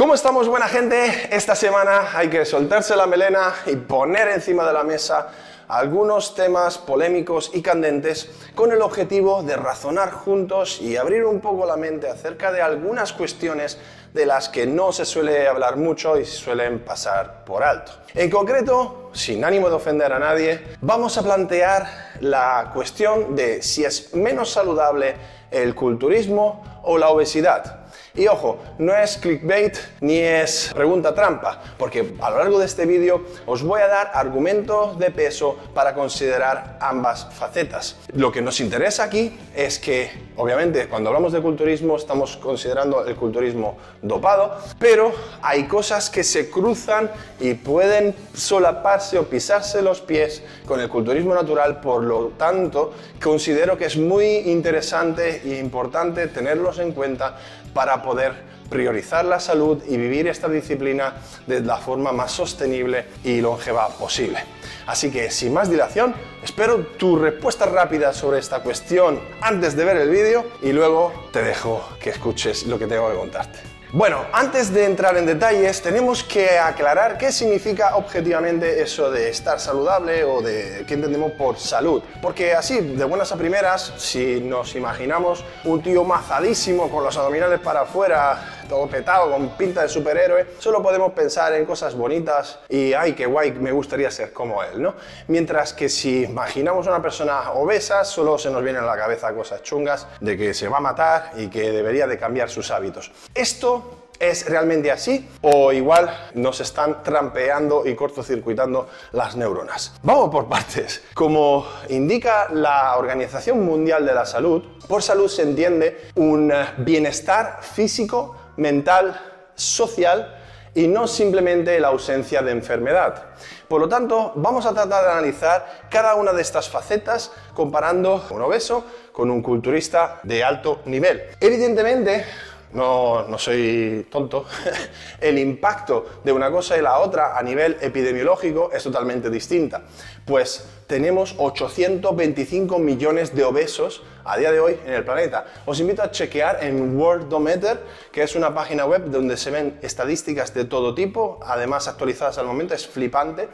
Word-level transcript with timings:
¿Cómo 0.00 0.14
estamos, 0.14 0.48
buena 0.48 0.66
gente? 0.66 1.28
Esta 1.30 1.54
semana 1.54 2.16
hay 2.16 2.30
que 2.30 2.46
soltarse 2.46 2.96
la 2.96 3.06
melena 3.06 3.54
y 3.66 3.76
poner 3.76 4.28
encima 4.28 4.66
de 4.66 4.72
la 4.72 4.82
mesa 4.82 5.28
algunos 5.68 6.34
temas 6.34 6.78
polémicos 6.78 7.50
y 7.52 7.60
candentes 7.60 8.30
con 8.54 8.72
el 8.72 8.80
objetivo 8.80 9.42
de 9.42 9.56
razonar 9.56 10.10
juntos 10.10 10.80
y 10.80 10.96
abrir 10.96 11.26
un 11.26 11.42
poco 11.42 11.66
la 11.66 11.76
mente 11.76 12.08
acerca 12.08 12.50
de 12.50 12.62
algunas 12.62 13.12
cuestiones 13.12 13.76
de 14.14 14.24
las 14.24 14.48
que 14.48 14.66
no 14.66 14.90
se 14.90 15.04
suele 15.04 15.46
hablar 15.46 15.76
mucho 15.76 16.18
y 16.18 16.24
suelen 16.24 16.78
pasar 16.78 17.44
por 17.44 17.62
alto. 17.62 17.92
En 18.14 18.30
concreto, 18.30 19.10
sin 19.12 19.44
ánimo 19.44 19.68
de 19.68 19.74
ofender 19.74 20.14
a 20.14 20.18
nadie, 20.18 20.76
vamos 20.80 21.18
a 21.18 21.22
plantear 21.22 22.16
la 22.20 22.70
cuestión 22.72 23.36
de 23.36 23.60
si 23.60 23.84
es 23.84 24.14
menos 24.14 24.50
saludable 24.50 25.14
el 25.50 25.74
culturismo 25.74 26.80
o 26.84 26.96
la 26.96 27.10
obesidad. 27.10 27.79
Y 28.14 28.26
ojo, 28.26 28.58
no 28.78 28.94
es 28.96 29.18
clickbait 29.18 29.76
ni 30.00 30.18
es 30.18 30.72
pregunta 30.74 31.14
trampa, 31.14 31.62
porque 31.78 32.14
a 32.20 32.30
lo 32.30 32.38
largo 32.38 32.58
de 32.58 32.66
este 32.66 32.84
vídeo 32.84 33.22
os 33.46 33.62
voy 33.62 33.80
a 33.82 33.86
dar 33.86 34.10
argumentos 34.14 34.98
de 34.98 35.12
peso 35.12 35.56
para 35.74 35.94
considerar 35.94 36.76
ambas 36.80 37.28
facetas. 37.32 37.96
Lo 38.12 38.32
que 38.32 38.42
nos 38.42 38.58
interesa 38.60 39.04
aquí 39.04 39.38
es 39.54 39.78
que, 39.78 40.10
obviamente, 40.36 40.88
cuando 40.88 41.10
hablamos 41.10 41.32
de 41.32 41.40
culturismo 41.40 41.96
estamos 41.96 42.36
considerando 42.36 43.06
el 43.06 43.14
culturismo 43.14 43.78
dopado, 44.02 44.58
pero 44.80 45.12
hay 45.40 45.68
cosas 45.68 46.10
que 46.10 46.24
se 46.24 46.50
cruzan 46.50 47.10
y 47.38 47.54
pueden 47.54 48.14
solaparse 48.34 49.18
o 49.18 49.24
pisarse 49.24 49.82
los 49.82 50.00
pies 50.00 50.42
con 50.66 50.80
el 50.80 50.88
culturismo 50.88 51.32
natural, 51.32 51.80
por 51.80 52.02
lo 52.02 52.32
tanto, 52.36 52.92
considero 53.22 53.78
que 53.78 53.84
es 53.84 53.96
muy 53.96 54.26
interesante 54.50 55.42
e 55.44 55.58
importante 55.58 56.26
tenerlos 56.26 56.80
en 56.80 56.92
cuenta 56.92 57.38
para 57.72 58.02
poder 58.02 58.50
priorizar 58.70 59.24
la 59.24 59.40
salud 59.40 59.82
y 59.86 59.96
vivir 59.96 60.28
esta 60.28 60.48
disciplina 60.48 61.14
de 61.46 61.60
la 61.60 61.76
forma 61.76 62.12
más 62.12 62.32
sostenible 62.32 63.04
y 63.24 63.40
longeva 63.40 63.88
posible. 63.88 64.38
Así 64.86 65.10
que 65.10 65.30
sin 65.30 65.52
más 65.52 65.68
dilación, 65.68 66.14
espero 66.42 66.86
tu 66.98 67.16
respuesta 67.16 67.66
rápida 67.66 68.12
sobre 68.12 68.38
esta 68.38 68.60
cuestión 68.60 69.20
antes 69.40 69.76
de 69.76 69.84
ver 69.84 69.96
el 69.96 70.10
vídeo 70.10 70.46
y 70.62 70.72
luego 70.72 71.12
te 71.32 71.42
dejo 71.42 71.82
que 72.00 72.10
escuches 72.10 72.66
lo 72.66 72.78
que 72.78 72.86
tengo 72.86 73.10
que 73.10 73.16
contarte. 73.16 73.69
Bueno, 73.92 74.24
antes 74.32 74.72
de 74.72 74.84
entrar 74.84 75.16
en 75.16 75.26
detalles, 75.26 75.82
tenemos 75.82 76.22
que 76.22 76.60
aclarar 76.60 77.18
qué 77.18 77.32
significa 77.32 77.96
objetivamente 77.96 78.80
eso 78.80 79.10
de 79.10 79.30
estar 79.30 79.58
saludable 79.58 80.22
o 80.22 80.40
de 80.40 80.84
qué 80.86 80.94
entendemos 80.94 81.32
por 81.32 81.58
salud. 81.58 82.00
Porque 82.22 82.54
así, 82.54 82.78
de 82.78 83.04
buenas 83.04 83.32
a 83.32 83.36
primeras, 83.36 83.92
si 83.96 84.40
nos 84.42 84.76
imaginamos 84.76 85.44
un 85.64 85.82
tío 85.82 86.04
mazadísimo 86.04 86.88
con 86.88 87.02
los 87.02 87.16
abdominales 87.16 87.58
para 87.58 87.80
afuera, 87.80 88.59
todo 88.70 88.86
petado, 88.86 89.32
con 89.32 89.48
pinta 89.56 89.82
de 89.82 89.88
superhéroe, 89.88 90.46
solo 90.60 90.80
podemos 90.80 91.12
pensar 91.12 91.52
en 91.54 91.66
cosas 91.66 91.96
bonitas 91.96 92.60
y 92.68 92.92
ay, 92.92 93.14
qué 93.14 93.26
guay, 93.26 93.50
me 93.50 93.72
gustaría 93.72 94.10
ser 94.12 94.32
como 94.32 94.62
él, 94.62 94.80
¿no? 94.80 94.94
Mientras 95.26 95.74
que 95.74 95.88
si 95.88 96.22
imaginamos 96.22 96.86
una 96.86 97.02
persona 97.02 97.50
obesa, 97.50 98.04
solo 98.04 98.38
se 98.38 98.48
nos 98.48 98.62
vienen 98.62 98.84
a 98.84 98.86
la 98.86 98.96
cabeza 98.96 99.34
cosas 99.34 99.62
chungas 99.64 100.06
de 100.20 100.36
que 100.36 100.54
se 100.54 100.68
va 100.68 100.78
a 100.78 100.80
matar 100.80 101.32
y 101.36 101.48
que 101.48 101.72
debería 101.72 102.06
de 102.06 102.16
cambiar 102.16 102.48
sus 102.48 102.70
hábitos. 102.70 103.10
Esto 103.34 104.00
¿Es 104.20 104.44
realmente 104.44 104.90
así? 104.92 105.26
¿O 105.40 105.72
igual 105.72 106.30
nos 106.34 106.60
están 106.60 107.02
trampeando 107.02 107.86
y 107.86 107.94
cortocircuitando 107.94 108.86
las 109.12 109.34
neuronas? 109.34 109.94
Vamos 110.02 110.28
por 110.28 110.46
partes. 110.46 111.02
Como 111.14 111.66
indica 111.88 112.48
la 112.52 112.98
Organización 112.98 113.64
Mundial 113.64 114.04
de 114.04 114.12
la 114.12 114.26
Salud, 114.26 114.62
por 114.86 115.02
salud 115.02 115.26
se 115.26 115.40
entiende 115.40 116.08
un 116.16 116.52
bienestar 116.78 117.60
físico, 117.62 118.36
mental, 118.60 119.18
social 119.54 120.36
y 120.74 120.86
no 120.86 121.08
simplemente 121.08 121.80
la 121.80 121.88
ausencia 121.88 122.42
de 122.42 122.52
enfermedad. 122.52 123.24
Por 123.66 123.80
lo 123.80 123.88
tanto, 123.88 124.32
vamos 124.36 124.66
a 124.66 124.72
tratar 124.72 125.04
de 125.04 125.10
analizar 125.10 125.88
cada 125.90 126.14
una 126.14 126.32
de 126.32 126.42
estas 126.42 126.68
facetas 126.68 127.32
comparando 127.54 128.24
un 128.30 128.42
obeso 128.42 128.84
con 129.12 129.30
un 129.30 129.42
culturista 129.42 130.20
de 130.22 130.44
alto 130.44 130.80
nivel. 130.84 131.22
Evidentemente, 131.40 132.24
no, 132.72 133.26
no 133.26 133.38
soy 133.38 134.06
tonto, 134.10 134.46
el 135.20 135.38
impacto 135.38 136.20
de 136.24 136.32
una 136.32 136.50
cosa 136.50 136.76
y 136.78 136.82
la 136.82 136.98
otra 136.98 137.36
a 137.36 137.42
nivel 137.42 137.76
epidemiológico 137.80 138.70
es 138.72 138.82
totalmente 138.82 139.30
distinta. 139.30 139.82
Pues 140.24 140.66
tenemos 140.86 141.34
825 141.38 142.78
millones 142.78 143.34
de 143.34 143.44
obesos 143.44 144.02
a 144.24 144.36
día 144.36 144.52
de 144.52 144.60
hoy 144.60 144.78
en 144.84 144.92
el 144.92 145.04
planeta. 145.04 145.44
Os 145.66 145.80
invito 145.80 146.02
a 146.02 146.10
chequear 146.10 146.62
en 146.62 146.98
Worldometer, 146.98 147.80
que 148.12 148.22
es 148.22 148.34
una 148.34 148.54
página 148.54 148.86
web 148.86 149.04
donde 149.10 149.36
se 149.36 149.50
ven 149.50 149.78
estadísticas 149.82 150.52
de 150.54 150.64
todo 150.64 150.94
tipo, 150.94 151.40
además 151.44 151.88
actualizadas 151.88 152.38
al 152.38 152.46
momento, 152.46 152.74
es 152.74 152.86
flipante. 152.86 153.48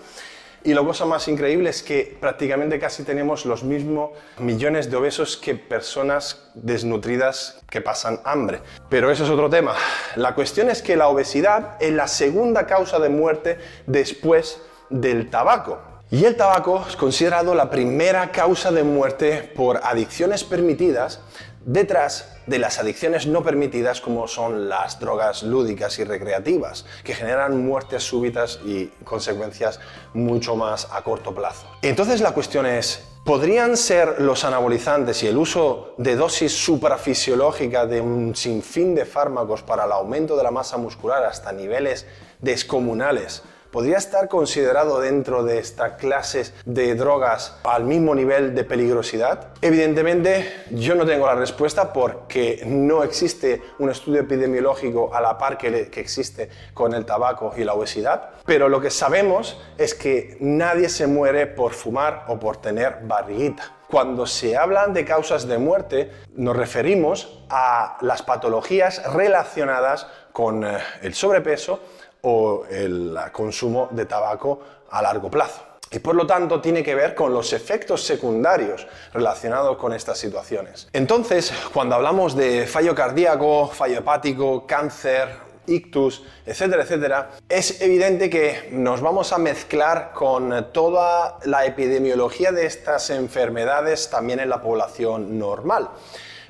Y 0.67 0.75
la 0.75 0.83
cosa 0.83 1.05
más 1.07 1.29
increíble 1.29 1.71
es 1.71 1.81
que 1.81 2.17
prácticamente 2.21 2.81
casi 2.81 3.05
tenemos 3.05 3.47
los 3.47 3.63
mismos 3.63 4.11
millones 4.41 4.91
de 4.91 4.97
obesos 4.97 5.37
que 5.37 5.55
personas 5.55 6.51
desnutridas 6.55 7.61
que 7.71 7.81
pasan 7.81 8.19
hambre. 8.25 8.63
Pero 8.89 9.09
eso 9.13 9.23
es 9.23 9.31
otro 9.31 9.49
tema. 9.49 9.77
La 10.17 10.35
cuestión 10.35 10.69
es 10.69 10.83
que 10.83 10.97
la 10.97 11.07
obesidad 11.07 11.77
es 11.79 11.93
la 11.93 12.09
segunda 12.09 12.67
causa 12.67 12.99
de 12.99 13.09
muerte 13.09 13.59
después 13.87 14.61
del 14.91 15.31
tabaco. 15.31 15.96
Y 16.09 16.25
el 16.25 16.37
tabaco 16.37 16.85
es 16.89 16.95
considerado 16.95 17.53
la 17.57 17.69
primera 17.69 18.31
causa 18.31 18.71
de 18.71 18.85
muerte 18.85 19.53
por 19.57 19.81
adicciones 19.83 20.45
permitidas 20.45 21.21
detrás 21.65 22.33
de 22.47 22.61
las 22.61 22.79
adicciones 22.79 23.27
no 23.27 23.43
permitidas 23.43 24.01
como 24.01 24.29
son 24.29 24.69
las 24.69 25.01
drogas 25.01 25.43
lúdicas 25.43 25.99
y 25.99 26.05
recreativas, 26.05 26.87
que 27.03 27.13
generan 27.13 27.67
muertes 27.67 28.05
súbitas 28.05 28.61
y 28.65 28.87
consecuencias 29.03 29.81
mucho 30.15 30.55
más 30.55 30.87
a 30.93 31.03
corto 31.03 31.35
plazo. 31.35 31.67
Entonces 31.83 32.21
la 32.21 32.33
cuestión 32.33 32.67
es, 32.67 33.03
¿podrían 33.25 33.77
ser 33.77 34.21
los 34.21 34.45
anabolizantes 34.45 35.25
y 35.25 35.27
el 35.27 35.37
uso 35.37 35.95
de 35.99 36.15
dosis 36.15 36.53
suprafisiológica 36.53 37.85
de 37.85 38.01
un 38.01 38.37
sinfín 38.37 38.95
de 38.95 39.07
fármacos 39.07 39.63
para 39.63 39.87
el 39.87 39.91
aumento 39.91 40.37
de 40.37 40.45
la 40.45 40.53
masa 40.53 40.77
muscular 40.77 41.25
hasta 41.25 41.51
niveles 41.51 42.07
descomunales 42.39 43.43
¿podría 43.71 43.99
estar 43.99 44.29
considerado 44.29 45.01
dentro 45.01 45.43
de 45.45 45.59
esta 45.59 45.97
clase 45.97 46.53
de 46.65 46.95
drogas 46.95 47.57
al 47.65 47.85
mismo 47.85 48.15
nivel 48.15 48.55
de 48.55 48.65
peligrosidad? 48.65 49.49
Evidentemente, 49.61 50.65
yo 50.71 50.95
no 50.95 51.07
tengo 51.07 51.27
la 51.27 51.35
respuesta 51.35 51.93
porque 51.93 52.63
no 52.67 53.03
existe 53.03 53.63
un 53.79 53.91
estudio 53.91 54.21
epidemiológico 54.21 55.15
a 55.15 55.21
la 55.21 55.39
par 55.39 55.59
que, 55.59 55.91
que 55.91 56.01
existe 56.01 56.49
con 56.75 56.95
el 56.95 57.05
tabaco 57.05 57.53
y 57.57 57.65
la 57.65 57.75
obesidad, 57.75 58.31
pero 58.45 58.69
lo 58.69 58.81
que 58.81 58.91
sabemos 58.91 59.61
es 59.79 59.95
que 59.95 60.37
nadie 60.41 60.89
se 60.89 61.07
muere 61.07 61.47
por 61.47 61.73
fumar 61.73 62.25
o 62.29 62.39
por 62.39 62.59
tener 62.59 62.99
barriguita. 63.03 63.73
Cuando 63.89 64.27
se 64.27 64.57
hablan 64.57 64.93
de 64.95 65.05
causas 65.05 65.47
de 65.47 65.59
muerte, 65.59 66.11
nos 66.35 66.57
referimos 66.57 67.45
a 67.49 67.99
las 68.01 68.23
patologías 68.23 69.01
relacionadas 69.13 70.09
con 70.33 70.65
eh, 70.65 70.79
el 71.03 71.15
sobrepeso, 71.15 71.81
o 72.29 72.65
el 72.69 73.17
consumo 73.31 73.89
de 73.93 74.05
tabaco 74.05 74.59
a 74.91 75.01
largo 75.01 75.31
plazo. 75.31 75.63
Y 75.93 76.01
por 76.01 76.17
lo 76.17 76.27
tanto 76.27 76.61
tiene 76.61 76.83
que 76.83 76.97
ver 76.97 77.15
con 77.15 77.33
los 77.33 77.53
efectos 77.53 78.03
secundarios 78.03 78.85
relacionados 79.13 79.77
con 79.77 79.93
estas 79.93 80.19
situaciones. 80.19 80.89
Entonces, 80.93 81.53
cuando 81.73 81.95
hablamos 81.95 82.35
de 82.35 82.67
fallo 82.67 82.97
cardíaco, 82.97 83.69
fallo 83.69 84.01
hepático, 84.01 84.67
cáncer, 84.67 85.29
ictus, 85.67 86.25
etcétera, 86.45 86.83
etcétera, 86.83 87.31
es 87.49 87.81
evidente 87.81 88.29
que 88.29 88.71
nos 88.73 89.01
vamos 89.01 89.33
a 89.33 89.39
mezclar 89.39 90.11
con 90.13 90.73
toda 90.73 91.39
la 91.45 91.65
epidemiología 91.65 92.51
de 92.51 92.67
estas 92.67 93.11
enfermedades 93.11 94.11
también 94.11 94.41
en 94.41 94.49
la 94.49 94.61
población 94.61 95.39
normal. 95.39 95.91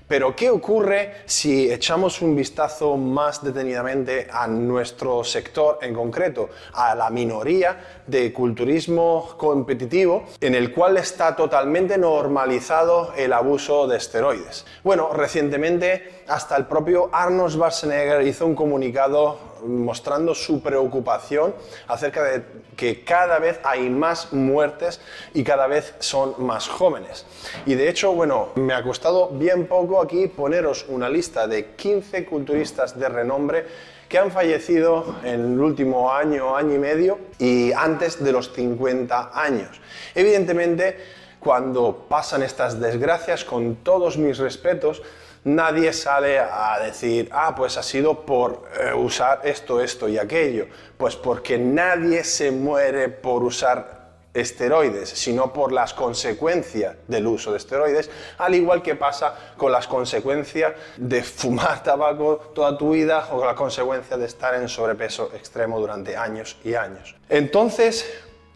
Pero 0.09 0.37
¿qué 0.37 0.51
ocurre 0.51 1.15
si 1.27 1.71
echamos 1.73 2.23
un 2.23 2.37
vistazo 2.37 2.97
más 2.97 3.43
detenidamente 3.43 4.29
a 4.31 4.47
nuestro 4.47 5.25
sector 5.25 5.79
en 5.83 5.95
concreto, 5.95 6.49
a 6.75 6.95
la 6.95 7.11
minoría 7.11 8.03
de 8.07 8.33
culturismo 8.33 9.35
competitivo 9.37 10.25
en 10.41 10.55
el 10.55 10.73
cual 10.73 10.97
está 10.99 11.35
totalmente 11.35 11.99
normalizado 11.99 13.15
el 13.17 13.33
abuso 13.33 13.89
de 13.89 13.97
esteroides? 13.97 14.65
Bueno, 14.85 15.13
recientemente 15.13 16.23
hasta 16.29 16.57
el 16.57 16.67
propio 16.67 17.11
Arnold 17.13 17.55
Schwarzenegger 17.55 18.25
hizo 18.29 18.47
un 18.47 18.55
comunicado 18.55 19.56
mostrando 19.67 20.35
su 20.35 20.63
preocupación 20.63 21.55
acerca 21.89 22.23
de 22.23 22.43
que 22.77 23.05
cada 23.05 23.39
vez 23.39 23.61
hay 23.65 23.89
más 23.91 24.33
muertes 24.33 25.01
y 25.35 25.45
cada 25.45 25.67
vez 25.67 25.95
son 25.99 26.35
más 26.39 26.69
jóvenes. 26.69 27.27
Y 27.67 27.75
de 27.75 27.89
hecho, 27.89 28.13
bueno, 28.13 28.51
me 28.55 28.75
ha 28.75 28.83
costado 28.83 29.29
bien 29.29 29.67
poco 29.67 30.01
aquí 30.01 30.29
poneros 30.29 30.87
una 30.89 31.09
lista 31.09 31.47
de 31.47 31.75
15 31.75 32.25
culturistas 32.27 32.99
de 32.99 33.09
renombre 33.09 33.67
que 34.09 34.19
han 34.19 34.31
fallecido 34.31 35.17
en 35.25 35.55
el 35.55 35.61
último 35.61 36.13
año, 36.13 36.57
año 36.57 36.75
y 36.75 36.79
medio 36.79 37.19
y 37.39 37.73
antes 37.73 38.23
de 38.23 38.33
los 38.33 38.53
50 38.53 39.33
años. 39.35 39.81
Evidentemente, 40.15 40.97
cuando 41.41 42.07
pasan 42.09 42.43
estas 42.43 42.81
desgracias, 42.81 43.45
con 43.45 43.77
todos 43.77 44.19
mis 44.19 44.39
respetos, 44.39 45.03
nadie 45.45 45.93
sale 45.93 46.39
a 46.39 46.79
decir, 46.83 47.29
ah, 47.33 47.55
pues 47.55 47.77
ha 47.77 47.83
sido 47.83 48.27
por 48.27 48.65
eh, 48.81 48.93
usar 48.93 49.41
esto, 49.45 49.81
esto 49.81 50.09
y 50.09 50.19
aquello. 50.19 50.67
Pues 50.97 51.15
porque 51.17 51.57
nadie 51.59 52.25
se 52.25 52.51
muere 52.51 53.09
por 53.09 53.45
usar 53.45 53.97
esteroides, 54.37 55.09
sino 55.09 55.53
por 55.53 55.73
las 55.73 55.95
consecuencias 55.95 56.97
del 57.09 57.27
uso 57.27 57.53
de 57.53 57.59
esteroides, 57.59 58.11
al 58.39 58.55
igual 58.55 58.83
que 58.83 58.95
pasa 58.95 59.35
con 59.57 59.73
las 59.73 59.87
consecuencias 59.87 60.75
de 60.97 61.23
fumar 61.23 61.83
tabaco 61.83 62.53
toda 62.55 62.77
tu 62.77 62.91
vida 62.91 63.27
o 63.33 63.39
con 63.39 63.47
la 63.47 63.55
consecuencia 63.55 64.17
de 64.17 64.27
estar 64.27 64.55
en 64.55 64.69
sobrepeso 64.69 65.31
extremo 65.35 65.81
durante 65.81 66.17
años 66.17 66.59
y 66.65 66.75
años. 66.75 67.17
Entonces, 67.29 68.05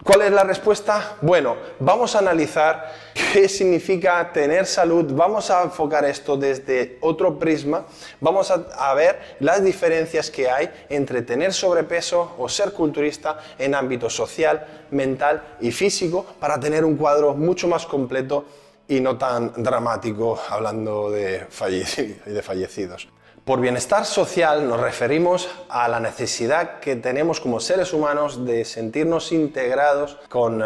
¿Cuál 0.03 0.23
es 0.23 0.31
la 0.31 0.43
respuesta? 0.43 1.17
Bueno, 1.21 1.57
vamos 1.79 2.15
a 2.15 2.19
analizar 2.19 2.91
qué 3.33 3.47
significa 3.47 4.31
tener 4.33 4.65
salud, 4.65 5.05
vamos 5.13 5.51
a 5.51 5.61
enfocar 5.61 6.05
esto 6.05 6.35
desde 6.35 6.97
otro 7.01 7.37
prisma, 7.37 7.85
vamos 8.19 8.49
a, 8.49 8.93
ver 8.95 9.37
las 9.41 9.63
diferencias 9.63 10.31
que 10.31 10.49
hay 10.49 10.71
entre 10.89 11.21
tener 11.21 11.53
sobrepeso 11.53 12.33
o 12.39 12.49
ser 12.49 12.73
culturista 12.73 13.37
en 13.59 13.75
ámbito 13.75 14.09
social, 14.09 14.85
mental 14.89 15.57
y 15.61 15.71
físico 15.71 16.25
para 16.39 16.59
tener 16.59 16.83
un 16.83 16.97
cuadro 16.97 17.35
mucho 17.35 17.67
más 17.67 17.85
completo 17.85 18.45
y 18.87 18.99
no 19.01 19.19
tan 19.19 19.53
dramático 19.61 20.39
hablando 20.49 21.11
de 21.11 21.45
fallecidos. 22.41 23.07
Por 23.45 23.59
bienestar 23.59 24.05
social 24.05 24.69
nos 24.69 24.79
referimos 24.79 25.49
a 25.67 25.87
la 25.87 25.99
necesidad 25.99 26.79
que 26.79 26.95
tenemos 26.95 27.39
como 27.39 27.59
seres 27.59 27.91
humanos 27.91 28.45
de 28.45 28.65
sentirnos 28.65 29.31
integrados 29.31 30.19
con 30.29 30.61
eh, 30.61 30.65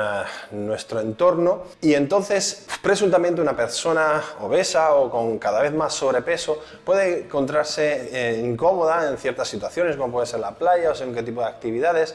nuestro 0.51 0.99
entorno 0.99 1.63
y 1.81 1.93
entonces 1.93 2.67
presuntamente 2.81 3.39
una 3.39 3.55
persona 3.55 4.21
obesa 4.41 4.93
o 4.93 5.09
con 5.09 5.39
cada 5.39 5.61
vez 5.61 5.73
más 5.73 5.93
sobrepeso 5.93 6.61
puede 6.83 7.21
encontrarse 7.21 8.09
eh, 8.11 8.41
incómoda 8.45 9.09
en 9.09 9.17
ciertas 9.17 9.47
situaciones 9.47 9.95
como 9.95 10.11
puede 10.11 10.27
ser 10.27 10.41
la 10.41 10.51
playa 10.51 10.91
o 10.91 10.95
según 10.95 11.15
qué 11.15 11.23
tipo 11.23 11.39
de 11.39 11.47
actividades 11.47 12.13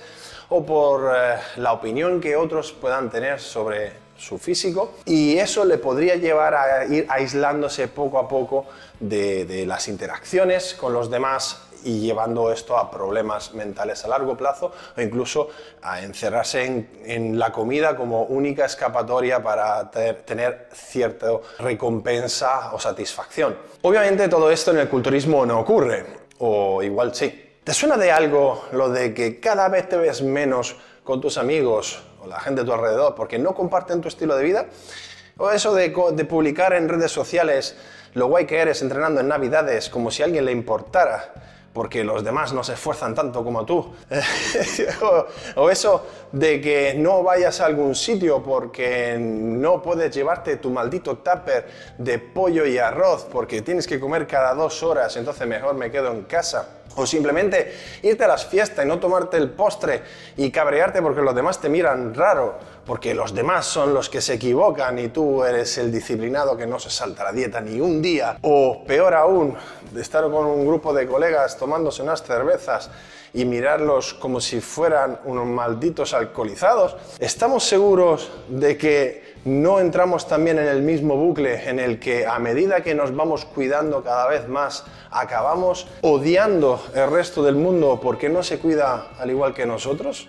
o 0.50 0.66
por 0.66 1.10
eh, 1.16 1.36
la 1.56 1.72
opinión 1.72 2.20
que 2.20 2.36
otros 2.36 2.72
puedan 2.72 3.08
tener 3.08 3.40
sobre 3.40 4.09
su 4.20 4.38
físico 4.38 4.92
y 5.06 5.38
eso 5.38 5.64
le 5.64 5.78
podría 5.78 6.16
llevar 6.16 6.54
a 6.54 6.84
ir 6.84 7.06
aislándose 7.08 7.88
poco 7.88 8.18
a 8.18 8.28
poco 8.28 8.66
de, 9.00 9.64
las 9.66 9.88
interacciones 9.88 10.74
con 10.74 10.92
los 10.92 11.10
demás 11.10 11.62
y 11.82 12.00
llevando 12.00 12.52
esto 12.52 12.76
a 12.76 12.90
problemas 12.90 13.54
mentales 13.54 14.04
a 14.04 14.08
largo 14.08 14.36
plazo 14.36 14.72
o 14.96 15.00
incluso 15.00 15.48
a 15.82 16.02
encerrarse 16.02 16.86
en, 17.04 17.38
la 17.38 17.50
comida 17.50 17.96
como 17.96 18.24
única 18.24 18.66
escapatoria 18.66 19.42
para 19.42 19.90
tener 19.90 20.68
cierta 20.74 21.28
recompensa 21.58 22.74
o 22.74 22.78
satisfacción. 22.78 23.56
Obviamente 23.80 24.28
todo 24.28 24.50
esto 24.50 24.72
en 24.72 24.78
el 24.78 24.88
culturismo 24.90 25.46
no 25.46 25.60
ocurre, 25.60 26.04
o 26.38 26.82
igual 26.82 27.14
sí. 27.14 27.46
¿Te 27.64 27.72
suena 27.72 27.96
de 27.96 28.12
algo 28.12 28.64
lo 28.72 28.90
de 28.90 29.14
que 29.14 29.40
cada 29.40 29.68
vez 29.68 29.88
te 29.88 29.96
ves 29.96 30.20
menos 30.20 30.76
con 31.02 31.20
tus 31.20 31.38
amigos 31.38 32.02
o 32.20 32.26
la 32.26 32.40
gente 32.40 32.62
a 32.62 32.64
tu 32.64 32.72
alrededor 32.72 33.14
porque 33.14 33.38
no 33.38 33.54
comparten 33.54 34.00
tu 34.00 34.08
estilo 34.08 34.36
de 34.36 34.44
vida? 34.44 34.66
¿O 35.38 35.50
eso 35.50 35.74
de, 35.74 35.94
de 36.12 36.24
publicar 36.24 36.72
en 36.72 36.88
redes 36.88 37.12
sociales 37.12 37.76
lo 38.14 38.26
guay 38.26 38.46
que 38.46 38.58
eres 38.58 38.82
entrenando 38.82 39.20
en 39.20 39.28
Navidades 39.28 39.88
como 39.88 40.10
si 40.10 40.22
a 40.22 40.26
alguien 40.26 40.44
le 40.44 40.52
importara? 40.52 41.32
porque 41.72 42.02
los 42.02 42.24
demás 42.24 42.52
no 42.52 42.64
se 42.64 42.72
esfuerzan 42.72 43.14
tanto 43.14 43.44
como 43.44 43.64
tú. 43.64 43.94
o, 45.56 45.70
eso 45.70 46.06
de 46.32 46.60
que 46.60 46.94
no 46.94 47.22
vayas 47.22 47.60
a 47.60 47.66
algún 47.66 47.94
sitio 47.94 48.42
porque 48.42 49.16
no 49.18 49.80
puedes 49.80 50.14
llevarte 50.14 50.56
tu 50.56 50.70
maldito 50.70 51.18
tupper 51.18 51.68
de 51.98 52.18
pollo 52.18 52.66
y 52.66 52.78
arroz 52.78 53.26
porque 53.30 53.62
tienes 53.62 53.86
que 53.86 54.00
comer 54.00 54.26
cada 54.26 54.54
dos 54.54 54.82
horas, 54.82 55.16
entonces 55.16 55.46
mejor 55.46 55.74
me 55.74 55.90
quedo 55.90 56.12
en 56.12 56.22
casa. 56.22 56.79
O 56.96 57.06
simplemente 57.06 57.72
irte 58.02 58.24
a 58.24 58.28
las 58.28 58.46
fiestas 58.46 58.84
y 58.84 58.88
no 58.88 58.98
tomarte 58.98 59.36
el 59.36 59.50
postre 59.50 60.02
y 60.36 60.50
cabrearte 60.50 61.00
porque 61.00 61.22
los 61.22 61.34
demás 61.34 61.60
te 61.60 61.68
miran 61.68 62.14
raro, 62.14 62.58
porque 62.84 63.14
los 63.14 63.34
demás 63.34 63.66
son 63.66 63.94
los 63.94 64.08
que 64.08 64.20
se 64.20 64.34
equivocan 64.34 64.98
y 64.98 65.08
tú 65.08 65.44
eres 65.44 65.78
el 65.78 65.92
disciplinado 65.92 66.56
que 66.56 66.66
no 66.66 66.78
se 66.78 66.90
salta 66.90 67.24
la 67.24 67.32
dieta 67.32 67.60
ni 67.60 67.80
un 67.80 68.02
día. 68.02 68.38
O 68.42 68.84
peor 68.84 69.14
aún, 69.14 69.56
de 69.92 70.00
estar 70.02 70.24
con 70.24 70.46
un 70.46 70.66
grupo 70.66 70.92
de 70.92 71.06
colegas 71.06 71.56
tomándose 71.56 72.02
unas 72.02 72.22
cervezas 72.22 72.90
y 73.32 73.44
mirarlos 73.44 74.14
como 74.14 74.40
si 74.40 74.60
fueran 74.60 75.20
unos 75.24 75.46
malditos 75.46 76.12
alcoholizados. 76.14 76.96
¿Estamos 77.18 77.64
seguros 77.64 78.30
de 78.48 78.76
que 78.76 79.29
no 79.44 79.80
entramos 79.80 80.28
también 80.28 80.58
en 80.58 80.66
el 80.66 80.82
mismo 80.82 81.16
bucle 81.16 81.68
en 81.68 81.78
el 81.78 81.98
que 81.98 82.26
a 82.26 82.38
medida 82.38 82.82
que 82.82 82.94
nos 82.94 83.14
vamos 83.14 83.44
cuidando 83.44 84.02
cada 84.02 84.28
vez 84.28 84.48
más, 84.48 84.84
acabamos 85.10 85.86
odiando 86.02 86.82
el 86.94 87.10
resto 87.10 87.42
del 87.42 87.54
mundo 87.54 88.00
porque 88.02 88.28
no 88.28 88.42
se 88.42 88.58
cuida 88.58 89.08
al 89.18 89.30
igual 89.30 89.54
que 89.54 89.66
nosotros? 89.66 90.28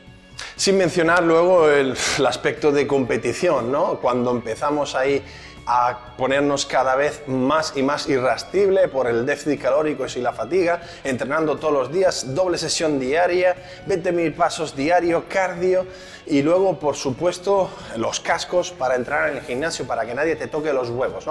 Sin 0.56 0.78
mencionar 0.78 1.24
luego 1.24 1.70
el, 1.70 1.96
aspecto 2.26 2.72
de 2.72 2.88
competición, 2.88 3.72
¿no? 3.72 4.00
Cuando 4.00 4.32
empezamos 4.32 4.96
ahí 4.96 5.24
a 5.66 6.16
ponernos 6.18 6.66
cada 6.66 6.96
vez 6.96 7.24
más 7.28 7.74
y 7.76 7.84
más 7.84 8.08
irascible 8.08 8.88
por 8.88 9.08
el 9.08 9.26
déficit 9.26 9.62
calórico 9.62 10.06
y 10.16 10.20
la 10.22 10.34
fatiga, 10.34 10.82
entrenando 11.04 11.58
todos 11.58 11.74
los 11.74 11.92
días, 11.92 12.34
doble 12.34 12.58
sesión 12.58 13.00
diaria, 13.00 13.56
20.000 13.88 14.36
pasos 14.36 14.76
diario, 14.76 15.26
cardio 15.28 15.86
y 16.26 16.42
luego, 16.42 16.80
por 16.80 16.96
supuesto, 16.96 17.70
los 17.98 18.20
cascos 18.20 18.72
para 18.72 18.96
entrar 18.96 19.30
en 19.30 19.38
el 19.38 19.44
gimnasio 19.44 19.86
para 19.86 20.06
que 20.06 20.14
nadie 20.14 20.36
te 20.36 20.48
toque 20.48 20.74
los 20.74 20.90
huevos. 20.90 21.26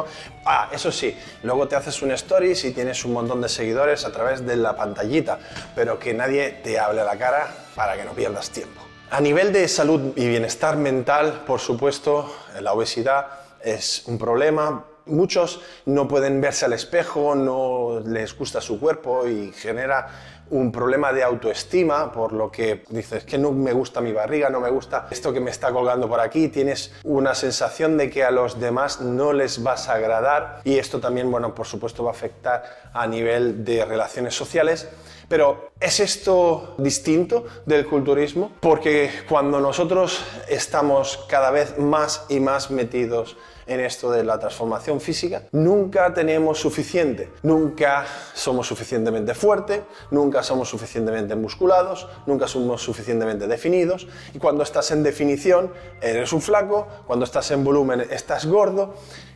Ah, 0.44 0.68
eso 0.72 0.90
sí, 0.92 1.16
luego 1.42 1.68
te 1.68 1.76
haces 1.76 2.02
un 2.02 2.10
stories 2.12 2.64
y 2.64 2.72
tienes 2.72 3.04
un 3.04 3.12
montón 3.12 3.40
de 3.40 3.48
seguidores 3.48 4.04
a 4.04 4.12
través 4.12 4.46
de 4.46 4.56
la 4.56 4.76
pantallita, 4.76 5.38
pero 5.74 5.98
que 5.98 6.14
nadie 6.14 6.50
te 6.62 6.78
hable 6.78 7.00
a 7.00 7.04
la 7.04 7.16
cara 7.16 7.48
para 7.74 7.96
que 7.96 8.04
no 8.04 8.12
pierdas 8.12 8.50
tiempo. 8.50 8.80
A 9.10 9.20
nivel 9.20 9.52
de 9.52 9.66
salud 9.66 10.12
y 10.14 10.28
bienestar 10.28 10.76
mental, 10.76 11.42
por 11.44 11.58
supuesto, 11.58 12.32
la 12.60 12.72
obesidad 12.72 13.39
es 13.62 14.04
un 14.06 14.18
problema. 14.18 14.86
Muchos 15.06 15.60
no 15.86 16.06
pueden 16.06 16.40
verse 16.40 16.66
al 16.66 16.72
espejo, 16.72 17.34
no 17.34 18.00
les 18.06 18.36
gusta 18.36 18.60
su 18.60 18.78
cuerpo 18.78 19.26
y 19.26 19.52
genera 19.52 20.08
un 20.50 20.72
problema 20.72 21.12
de 21.12 21.22
autoestima, 21.22 22.12
por 22.12 22.32
lo 22.32 22.50
que 22.50 22.84
dices 22.88 23.24
que 23.24 23.38
no 23.38 23.52
me 23.52 23.72
gusta 23.72 24.00
mi 24.00 24.12
barriga, 24.12 24.50
no 24.50 24.60
me 24.60 24.70
gusta 24.70 25.06
esto 25.10 25.32
que 25.32 25.40
me 25.40 25.50
está 25.50 25.72
colgando 25.72 26.08
por 26.08 26.20
aquí, 26.20 26.48
tienes 26.48 26.92
una 27.04 27.34
sensación 27.34 27.96
de 27.96 28.10
que 28.10 28.24
a 28.24 28.30
los 28.30 28.60
demás 28.60 29.00
no 29.00 29.32
les 29.32 29.62
vas 29.62 29.88
a 29.88 29.94
agradar 29.94 30.60
y 30.64 30.78
esto 30.78 31.00
también, 31.00 31.30
bueno, 31.30 31.54
por 31.54 31.66
supuesto 31.66 32.04
va 32.04 32.10
a 32.10 32.14
afectar 32.14 32.90
a 32.92 33.06
nivel 33.06 33.64
de 33.64 33.84
relaciones 33.84 34.34
sociales. 34.34 34.88
Pero 35.28 35.70
¿es 35.78 36.00
esto 36.00 36.74
distinto 36.78 37.46
del 37.64 37.86
culturismo? 37.86 38.50
Porque 38.58 39.10
cuando 39.28 39.60
nosotros 39.60 40.24
estamos 40.48 41.24
cada 41.28 41.52
vez 41.52 41.78
más 41.78 42.26
y 42.28 42.40
más 42.40 42.72
metidos 42.72 43.36
en 43.70 43.78
esto 43.78 44.10
de 44.10 44.24
la 44.24 44.36
transformación 44.38 45.00
física, 45.00 45.44
nunca 45.52 46.12
tenemos 46.12 46.58
suficiente. 46.58 47.30
Nunca 47.44 48.04
somos 48.34 48.66
suficientemente 48.66 49.32
fuertes, 49.32 49.82
nunca 50.10 50.42
somos 50.42 50.68
suficientemente 50.68 51.36
musculados, 51.36 52.08
nunca 52.26 52.48
somos 52.48 52.82
suficientemente 52.82 53.46
definidos. 53.46 54.08
Y 54.34 54.38
cuando 54.38 54.64
estás 54.64 54.90
en 54.90 55.04
definición, 55.04 55.72
eres 56.02 56.32
un 56.32 56.42
flaco, 56.42 56.88
cuando 57.06 57.24
estás 57.24 57.48
en 57.52 57.62
volumen, 57.62 58.00
estás 58.10 58.44
gordo 58.44 58.94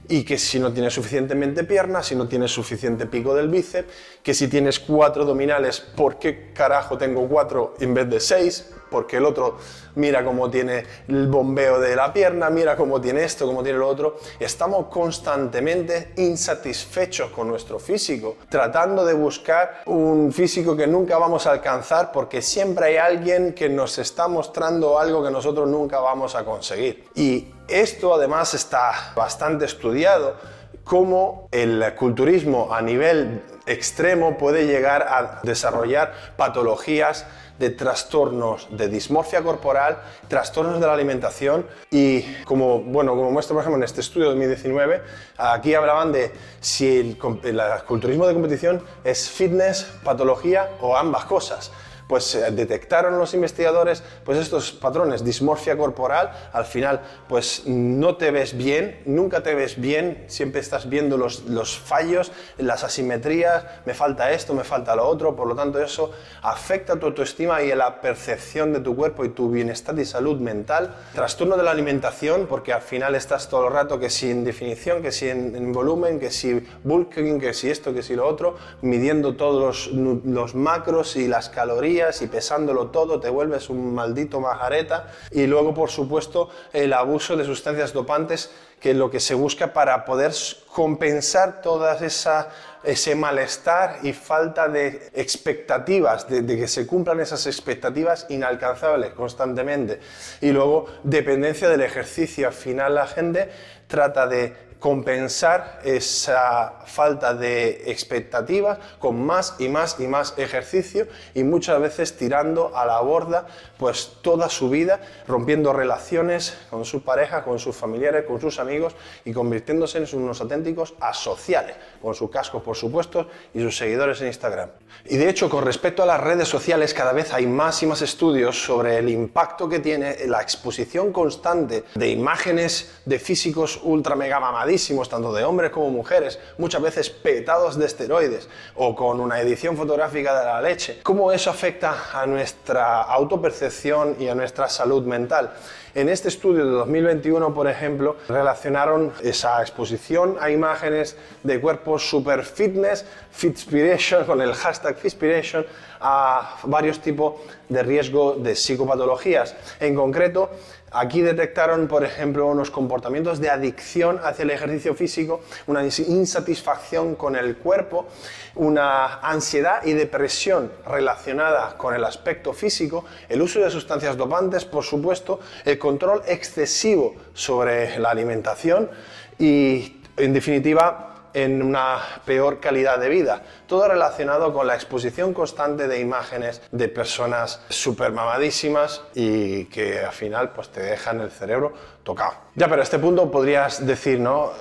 y 0.08 0.24
que 0.24 0.36
si 0.36 0.58
no 0.58 0.72
tienes 0.72 0.92
suficientemente 0.92 1.64
piernas, 1.64 2.06
si 2.06 2.16
no 2.16 2.26
tienes 2.26 2.50
suficiente 2.50 3.06
pico 3.06 3.34
del 3.34 3.48
bíceps, 3.48 3.88
que 4.22 4.34
si 4.34 4.48
tienes 4.48 4.80
cuatro 4.80 5.22
abdominales, 5.22 5.80
¿por 5.80 6.18
qué 6.18 6.52
carajo 6.52 6.98
tengo 6.98 7.26
cuatro 7.28 7.74
en 7.80 7.94
vez 7.94 8.10
de 8.10 8.20
seis? 8.20 8.70
Porque 8.94 9.16
el 9.16 9.24
otro 9.24 9.58
mira 9.96 10.24
cómo 10.24 10.48
tiene 10.48 10.84
el 11.08 11.26
bombeo 11.26 11.80
de 11.80 11.96
la 11.96 12.12
pierna, 12.12 12.48
mira 12.48 12.76
cómo 12.76 13.00
tiene 13.00 13.24
esto, 13.24 13.44
cómo 13.44 13.60
tiene 13.60 13.80
lo 13.80 13.88
otro. 13.88 14.18
Estamos 14.38 14.86
constantemente 14.86 16.12
insatisfechos 16.14 17.32
con 17.32 17.48
nuestro 17.48 17.80
físico, 17.80 18.36
tratando 18.48 19.04
de 19.04 19.14
buscar 19.14 19.82
un 19.86 20.32
físico 20.32 20.76
que 20.76 20.86
nunca 20.86 21.18
vamos 21.18 21.44
a 21.48 21.50
alcanzar 21.50 22.12
porque 22.12 22.40
siempre 22.40 22.86
hay 22.86 22.96
alguien 22.98 23.52
que 23.52 23.68
nos 23.68 23.98
está 23.98 24.28
mostrando 24.28 24.96
algo 24.96 25.24
que 25.24 25.32
nosotros 25.32 25.68
nunca 25.68 25.98
vamos 25.98 26.36
a 26.36 26.44
conseguir. 26.44 27.08
Y 27.16 27.48
esto 27.66 28.14
además 28.14 28.54
está 28.54 29.12
bastante 29.16 29.64
estudiado, 29.64 30.36
cómo 30.84 31.48
el 31.50 31.94
culturismo 31.96 32.72
a 32.72 32.82
nivel 32.82 33.42
extremo 33.66 34.36
puede 34.36 34.66
llegar 34.66 35.02
a 35.02 35.40
desarrollar 35.42 36.12
patologías 36.36 37.26
de 37.58 37.70
trastornos 37.70 38.68
de 38.70 38.88
dismorfia 38.88 39.42
corporal, 39.42 39.98
trastornos 40.28 40.80
de 40.80 40.86
la 40.86 40.92
alimentación 40.92 41.66
y 41.90 42.22
como, 42.44 42.80
bueno, 42.80 43.14
como 43.14 43.30
muestra 43.30 43.54
por 43.54 43.62
ejemplo 43.62 43.78
en 43.78 43.84
este 43.84 44.00
estudio 44.00 44.26
de 44.26 44.34
2019, 44.34 45.02
aquí 45.38 45.74
hablaban 45.74 46.12
de 46.12 46.32
si 46.60 46.98
el, 46.98 47.18
el 47.44 47.60
culturismo 47.86 48.26
de 48.26 48.34
competición 48.34 48.82
es 49.04 49.30
fitness, 49.30 49.84
patología 50.02 50.68
o 50.80 50.96
ambas 50.96 51.24
cosas 51.26 51.70
pues 52.08 52.34
eh, 52.34 52.50
detectaron 52.50 53.18
los 53.18 53.34
investigadores 53.34 54.02
pues 54.24 54.38
estos 54.38 54.72
patrones, 54.72 55.24
dismorfia 55.24 55.76
corporal, 55.76 56.30
al 56.52 56.64
final 56.64 57.00
pues 57.28 57.62
no 57.66 58.16
te 58.16 58.30
ves 58.30 58.56
bien, 58.56 59.00
nunca 59.06 59.42
te 59.42 59.54
ves 59.54 59.80
bien, 59.80 60.24
siempre 60.26 60.60
estás 60.60 60.88
viendo 60.88 61.16
los, 61.16 61.44
los 61.44 61.78
fallos, 61.78 62.32
las 62.58 62.84
asimetrías, 62.84 63.64
me 63.84 63.94
falta 63.94 64.32
esto, 64.32 64.54
me 64.54 64.64
falta 64.64 64.94
lo 64.96 65.06
otro, 65.06 65.34
por 65.34 65.46
lo 65.46 65.54
tanto 65.54 65.78
eso 65.82 66.10
afecta 66.42 66.96
tu 66.96 67.06
autoestima 67.06 67.62
y 67.62 67.74
la 67.74 68.00
percepción 68.00 68.72
de 68.72 68.80
tu 68.80 68.94
cuerpo 68.96 69.24
y 69.24 69.30
tu 69.30 69.50
bienestar 69.50 69.98
y 69.98 70.04
salud 70.04 70.38
mental. 70.40 70.94
Trastorno 71.14 71.56
de 71.56 71.62
la 71.62 71.70
alimentación, 71.70 72.46
porque 72.46 72.72
al 72.72 72.82
final 72.82 73.14
estás 73.14 73.48
todo 73.48 73.68
el 73.68 73.72
rato 73.72 73.98
que 73.98 74.10
si 74.10 74.30
en 74.30 74.44
definición, 74.44 75.02
que 75.02 75.12
si 75.12 75.28
en, 75.28 75.72
volumen, 75.72 76.20
que 76.20 76.30
si 76.30 76.66
bulking, 76.82 77.40
que 77.40 77.54
si 77.54 77.70
esto, 77.70 77.92
que 77.92 78.02
si 78.02 78.14
lo 78.14 78.26
otro, 78.26 78.56
midiendo 78.82 79.36
todos 79.36 79.88
los, 79.90 80.24
los 80.24 80.54
macros 80.54 81.16
y 81.16 81.28
las 81.28 81.48
calorías 81.48 81.93
y 82.20 82.26
pesándolo 82.26 82.88
todo, 82.88 83.20
te 83.20 83.30
vuelves 83.30 83.70
un 83.70 83.94
maldito 83.94 84.40
majareta. 84.40 85.08
Y 85.30 85.46
luego, 85.46 85.74
por 85.74 85.90
supuesto, 85.90 86.50
el 86.72 86.92
abuso 86.92 87.36
de 87.36 87.44
sustancias 87.44 87.92
dopantes, 87.92 88.50
que 88.80 88.90
es 88.90 88.96
lo 88.96 89.10
que 89.10 89.20
se 89.20 89.34
busca 89.34 89.72
para 89.72 90.04
poder 90.04 90.32
compensar 90.72 91.62
toda 91.62 91.94
esa 92.04 92.50
ese 92.84 93.14
malestar 93.14 94.00
y 94.02 94.12
falta 94.12 94.68
de 94.68 95.10
expectativas, 95.14 96.28
de, 96.28 96.44
que 96.44 96.68
se 96.68 96.86
cumplan 96.86 97.20
esas 97.20 97.46
expectativas 97.46 98.26
inalcanzables 98.28 99.14
constantemente. 99.14 100.00
Y 100.40 100.50
luego, 100.50 100.86
dependencia 101.02 101.68
del 101.68 101.80
ejercicio. 101.80 102.46
Al 102.46 102.52
final 102.52 102.94
la 102.94 103.06
gente 103.06 103.48
trata 103.94 104.26
de 104.26 104.52
compensar 104.84 105.80
esa 105.82 106.74
falta 106.84 107.32
de 107.32 107.90
expectativas 107.90 108.78
con 108.98 109.18
más 109.24 109.54
y 109.58 109.70
más 109.70 109.98
y 109.98 110.06
más 110.06 110.34
ejercicio 110.36 111.06
y 111.32 111.42
muchas 111.42 111.80
veces 111.80 112.18
tirando 112.18 112.76
a 112.76 112.84
la 112.84 113.00
borda 113.00 113.46
pues 113.78 114.18
toda 114.20 114.50
su 114.50 114.68
vida, 114.68 115.00
rompiendo 115.26 115.72
relaciones 115.72 116.58
con 116.68 116.84
su 116.84 117.02
pareja, 117.02 117.44
con 117.44 117.58
sus 117.58 117.74
familiares, 117.74 118.26
con 118.26 118.42
sus 118.42 118.58
amigos 118.58 118.94
y 119.24 119.32
convirtiéndose 119.32 119.96
en 119.96 120.22
unos 120.22 120.42
auténticos 120.42 120.92
asociales, 121.00 121.76
con 122.02 122.14
su 122.14 122.28
casco 122.28 122.62
por 122.62 122.76
supuesto 122.76 123.26
y 123.54 123.60
sus 123.60 123.78
seguidores 123.78 124.20
en 124.20 124.26
Instagram. 124.26 124.68
Y 125.06 125.16
de 125.16 125.30
hecho 125.30 125.48
con 125.48 125.64
respecto 125.64 126.02
a 126.02 126.06
las 126.06 126.20
redes 126.20 126.48
sociales 126.48 126.92
cada 126.92 127.14
vez 127.14 127.32
hay 127.32 127.46
más 127.46 127.82
y 127.82 127.86
más 127.86 128.02
estudios 128.02 128.62
sobre 128.62 128.98
el 128.98 129.08
impacto 129.08 129.66
que 129.66 129.78
tiene 129.78 130.26
la 130.26 130.42
exposición 130.42 131.10
constante 131.10 131.84
de 131.94 132.08
imágenes 132.10 133.00
de 133.06 133.18
físicos 133.18 133.80
ultra 133.84 134.16
mega 134.16 134.40
mamadísimos 134.40 135.08
tanto 135.08 135.32
de 135.32 135.44
hombres 135.44 135.70
como 135.70 135.90
mujeres, 135.90 136.38
muchas 136.58 136.82
veces 136.82 137.10
petados 137.10 137.78
de 137.78 137.86
esteroides 137.86 138.48
o 138.74 138.94
con 138.94 139.20
una 139.20 139.40
edición 139.40 139.76
fotográfica 139.76 140.38
de 140.38 140.46
la 140.46 140.60
leche, 140.60 141.00
cómo 141.02 141.32
eso 141.32 141.50
afecta 141.50 142.10
a 142.12 142.26
nuestra 142.26 143.02
autopercepción 143.02 144.16
y 144.18 144.28
a 144.28 144.34
nuestra 144.34 144.68
salud 144.68 145.04
mental. 145.04 145.52
En 145.94 146.08
este 146.08 146.26
estudio 146.26 146.64
de 146.64 146.72
2021, 146.72 147.54
por 147.54 147.68
ejemplo, 147.68 148.16
relacionaron 148.28 149.12
esa 149.22 149.60
exposición 149.60 150.36
a 150.40 150.50
imágenes 150.50 151.16
de 151.44 151.60
cuerpos 151.60 152.10
super 152.10 152.44
fitness, 152.44 153.04
Fitspiration, 153.30 154.24
con 154.24 154.40
el 154.40 154.54
hashtag 154.54 154.96
Fitspiration, 154.96 155.64
a 156.00 156.56
varios 156.64 157.00
tipos 157.00 157.34
de 157.68 157.82
riesgo 157.84 158.34
de 158.34 158.56
psicopatologías. 158.56 159.54
En 159.78 159.94
concreto, 159.94 160.50
Aquí 160.96 161.22
detectaron, 161.22 161.88
por 161.88 162.04
ejemplo, 162.04 162.46
unos 162.46 162.70
comportamientos 162.70 163.40
de 163.40 163.50
adicción 163.50 164.20
hacia 164.22 164.44
el 164.44 164.50
ejercicio 164.50 164.94
físico, 164.94 165.40
una 165.66 165.82
insatisfacción 165.84 167.16
con 167.16 167.34
el 167.34 167.56
cuerpo, 167.56 168.06
una 168.54 169.18
ansiedad 169.18 169.84
y 169.84 169.92
depresión 169.92 170.70
relacionada 170.86 171.76
con 171.76 171.94
el 171.94 172.04
aspecto 172.04 172.52
físico, 172.52 173.04
el 173.28 173.42
uso 173.42 173.58
de 173.58 173.70
sustancias 173.70 174.16
dopantes, 174.16 174.64
por 174.64 174.84
supuesto, 174.84 175.40
el 175.64 175.80
control 175.80 176.22
excesivo 176.28 177.16
sobre 177.32 177.98
la 177.98 178.10
alimentación 178.10 178.88
y, 179.36 180.00
en 180.16 180.32
definitiva, 180.32 181.13
en 181.34 181.62
una 181.62 181.98
peor 182.24 182.60
calidad 182.60 182.98
de 182.98 183.08
vida. 183.08 183.42
Todo 183.66 183.88
relacionado 183.88 184.54
con 184.54 184.66
la 184.66 184.74
exposición 184.74 185.34
constante 185.34 185.88
de 185.88 186.00
imágenes 186.00 186.62
de 186.70 186.88
personas 186.88 187.60
súper 187.68 188.12
mamadísimas 188.12 189.02
y 189.14 189.66
que 189.66 190.00
al 190.00 190.12
final 190.12 190.50
pues 190.52 190.70
te 190.70 190.80
dejan 190.80 191.20
el 191.20 191.30
cerebro 191.30 191.72
tocado. 192.02 192.34
Ya, 192.54 192.68
pero 192.68 192.80
a 192.80 192.84
este 192.84 192.98
punto 192.98 193.30
podrías 193.30 193.84
decir, 193.84 194.20
¿no? 194.20 194.52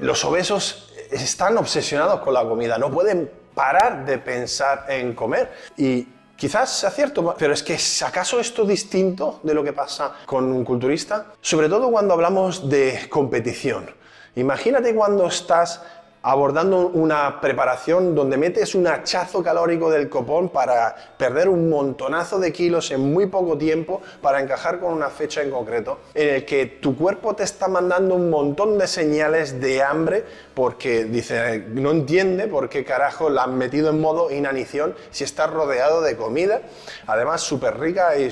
Los 0.00 0.24
obesos 0.24 0.92
están 1.10 1.58
obsesionados 1.58 2.20
con 2.20 2.34
la 2.34 2.42
comida, 2.44 2.78
no 2.78 2.90
pueden 2.90 3.30
parar 3.54 4.06
de 4.06 4.18
pensar 4.18 4.86
en 4.88 5.14
comer 5.14 5.52
y 5.76 6.08
Quizás 6.42 6.70
sea 6.70 6.90
cierto, 6.90 7.36
pero 7.38 7.54
es 7.54 7.62
que 7.62 7.74
¿es 7.74 8.02
acaso 8.02 8.40
esto 8.40 8.64
distinto 8.64 9.38
de 9.44 9.54
lo 9.54 9.62
que 9.62 9.72
pasa 9.72 10.14
con 10.26 10.50
un 10.50 10.64
culturista? 10.64 11.26
Sobre 11.40 11.68
todo 11.68 11.88
cuando 11.92 12.14
hablamos 12.14 12.68
de 12.68 13.06
competición. 13.08 13.88
Imagínate 14.34 14.92
cuando 14.92 15.28
estás 15.28 15.82
abordando 16.22 16.88
una 16.88 17.40
preparación 17.40 18.14
donde 18.14 18.36
metes 18.36 18.74
un 18.74 18.86
hachazo 18.86 19.42
calórico 19.42 19.90
del 19.90 20.08
copón 20.08 20.48
para 20.48 20.94
perder 21.16 21.48
un 21.48 21.68
montonazo 21.68 22.38
de 22.38 22.52
kilos 22.52 22.90
en 22.92 23.12
muy 23.12 23.26
poco 23.26 23.58
tiempo 23.58 24.00
para 24.20 24.40
encajar 24.40 24.78
con 24.78 24.92
una 24.92 25.10
fecha 25.10 25.42
en 25.42 25.50
concreto, 25.50 25.98
en 26.14 26.36
el 26.36 26.44
que 26.44 26.66
tu 26.66 26.96
cuerpo 26.96 27.34
te 27.34 27.42
está 27.42 27.68
mandando 27.68 28.14
un 28.14 28.30
montón 28.30 28.78
de 28.78 28.86
señales 28.86 29.60
de 29.60 29.82
hambre 29.82 30.24
porque 30.54 31.04
dice, 31.04 31.64
no 31.68 31.90
entiende 31.90 32.46
por 32.46 32.68
qué 32.68 32.84
carajo 32.84 33.28
la 33.28 33.44
han 33.44 33.58
metido 33.58 33.90
en 33.90 34.00
modo 34.00 34.30
inanición 34.30 34.94
si 35.10 35.24
está 35.24 35.46
rodeado 35.46 36.02
de 36.02 36.16
comida, 36.16 36.62
además 37.06 37.40
súper 37.40 37.78
rica 37.78 38.16
y, 38.16 38.30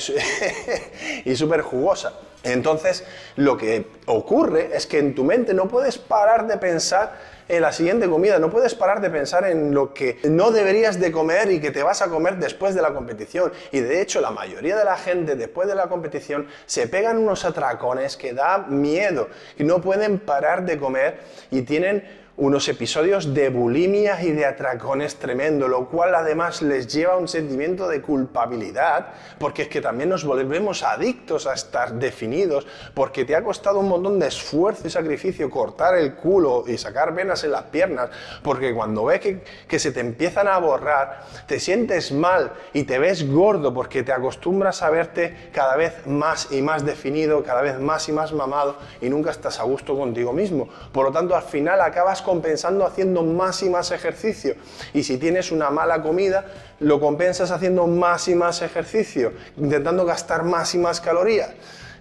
y 1.25 1.37
súper 1.37 1.63
jugosa. 1.63 2.13
Entonces, 2.43 3.05
lo 3.37 3.57
que 3.57 3.87
ocurre 4.07 4.71
es 4.75 4.87
que 4.87 4.99
en 4.99 5.15
tu 5.15 5.25
mente 5.25 5.53
no 5.53 5.69
puedes 5.69 5.99
parar 5.99 6.47
de 6.47 6.57
pensar 6.57 7.19
en 7.51 7.63
la 7.63 7.73
siguiente 7.73 8.09
comida. 8.09 8.39
No 8.39 8.51
puedes 8.51 8.75
parar 8.75 9.01
de 9.01 9.11
pensar 9.11 9.45
en 9.45 9.75
lo 9.75 9.93
que 9.93 10.19
no 10.25 10.51
deberías 10.51 11.01
de 11.01 11.11
comer 11.11 11.51
y 11.51 11.61
que 11.61 11.71
te 11.71 11.83
vas 11.83 12.01
a 12.01 12.09
comer 12.09 12.37
después 12.37 12.75
de 12.75 12.83
la 12.83 12.95
competición. 12.95 13.53
Y 13.73 13.81
de 13.81 14.01
hecho, 14.01 14.21
la 14.21 14.31
mayoría 14.31 14.77
de 14.77 14.85
la 14.85 14.97
gente 14.97 15.35
después 15.35 15.69
de 15.69 15.75
la 15.75 15.89
competición 15.89 16.47
se 16.67 16.87
pegan 16.87 17.19
unos 17.19 17.45
atracones 17.45 18.17
que 18.17 18.33
da 18.33 18.59
miedo, 18.59 19.29
y 19.59 19.65
no 19.65 19.81
pueden 19.81 20.19
parar 20.19 20.65
de 20.65 20.79
comer 20.79 21.21
y 21.51 21.63
tienen 21.63 22.20
unos 22.41 22.71
episodios 22.71 23.35
de 23.35 23.51
bulimia 23.51 24.23
y 24.23 24.33
de 24.33 24.47
atracones 24.47 25.17
tremendo, 25.17 25.69
lo 25.69 25.91
cual 25.91 26.15
además 26.15 26.63
les 26.63 26.89
lleva 26.89 27.13
a 27.13 27.17
un 27.19 27.29
sentimiento 27.29 27.87
de 27.87 28.01
culpabilidad, 28.01 29.09
porque 29.39 29.63
es 29.63 29.69
que 29.69 29.83
también 29.83 30.09
nos 30.09 30.25
volvemos 30.25 30.83
adictos 30.83 31.47
a 31.47 31.53
estar 31.53 31.93
definidos, 31.93 32.67
porque 32.95 33.27
te 33.27 33.37
ha 33.37 33.45
costado 33.45 33.81
un 33.81 33.91
montón 33.91 34.19
de 34.19 34.29
esfuerzo 34.29 34.87
y 34.87 34.91
sacrificio 34.91 35.51
cortar 35.51 35.99
el 35.99 36.15
culo 36.15 36.65
y 36.67 36.79
sacar 36.79 37.15
venas 37.15 37.45
en 37.45 37.53
las 37.53 37.65
piernas, 37.65 38.09
porque 38.43 38.75
cuando 38.75 39.05
ves 39.05 39.21
que, 39.21 39.45
que 39.69 39.79
se 39.79 39.93
te 39.93 40.01
empiezan 40.01 40.49
a 40.49 40.57
borrar, 40.57 41.27
te 41.47 41.61
sientes 41.61 42.11
mal 42.11 42.55
y 42.73 42.85
te 42.85 42.99
ves 42.99 43.31
gordo 43.31 43.75
porque 43.75 44.03
te 44.03 44.13
acostumbras 44.13 44.81
a 44.81 44.89
verte 44.89 45.51
cada 45.53 45.77
vez 45.77 46.07
más 46.07 46.51
y 46.51 46.63
más 46.63 46.87
definido, 46.87 47.43
cada 47.43 47.61
vez 47.61 47.79
más 47.79 48.09
y 48.09 48.13
más 48.13 48.33
mamado 48.33 48.79
y 49.03 49.11
nunca 49.11 49.31
estás 49.31 49.61
a 49.61 49.65
gusto 49.65 49.95
contigo 49.95 50.33
mismo. 50.33 50.71
Por 50.91 51.05
lo 51.05 51.13
tanto, 51.13 51.37
al 51.37 51.43
final 51.43 51.83
acabas 51.83 52.23
compensando 52.31 52.87
haciendo 52.87 53.25
más 53.25 53.61
y 53.65 53.71
más 53.71 53.91
ejercicio. 53.91 54.55
Y 54.95 55.03
si 55.03 55.17
tienes 55.17 55.51
una 55.51 55.71
mala 55.71 56.01
comida, 56.01 56.47
lo 56.79 57.01
compensas 57.01 57.51
haciendo 57.51 57.89
más 57.89 58.29
y 58.29 58.37
más 58.37 58.63
ejercicio, 58.63 59.33
intentando 59.57 60.05
gastar 60.05 60.45
más 60.45 60.73
y 60.77 60.79
más 60.79 61.01
calorías. 61.01 61.51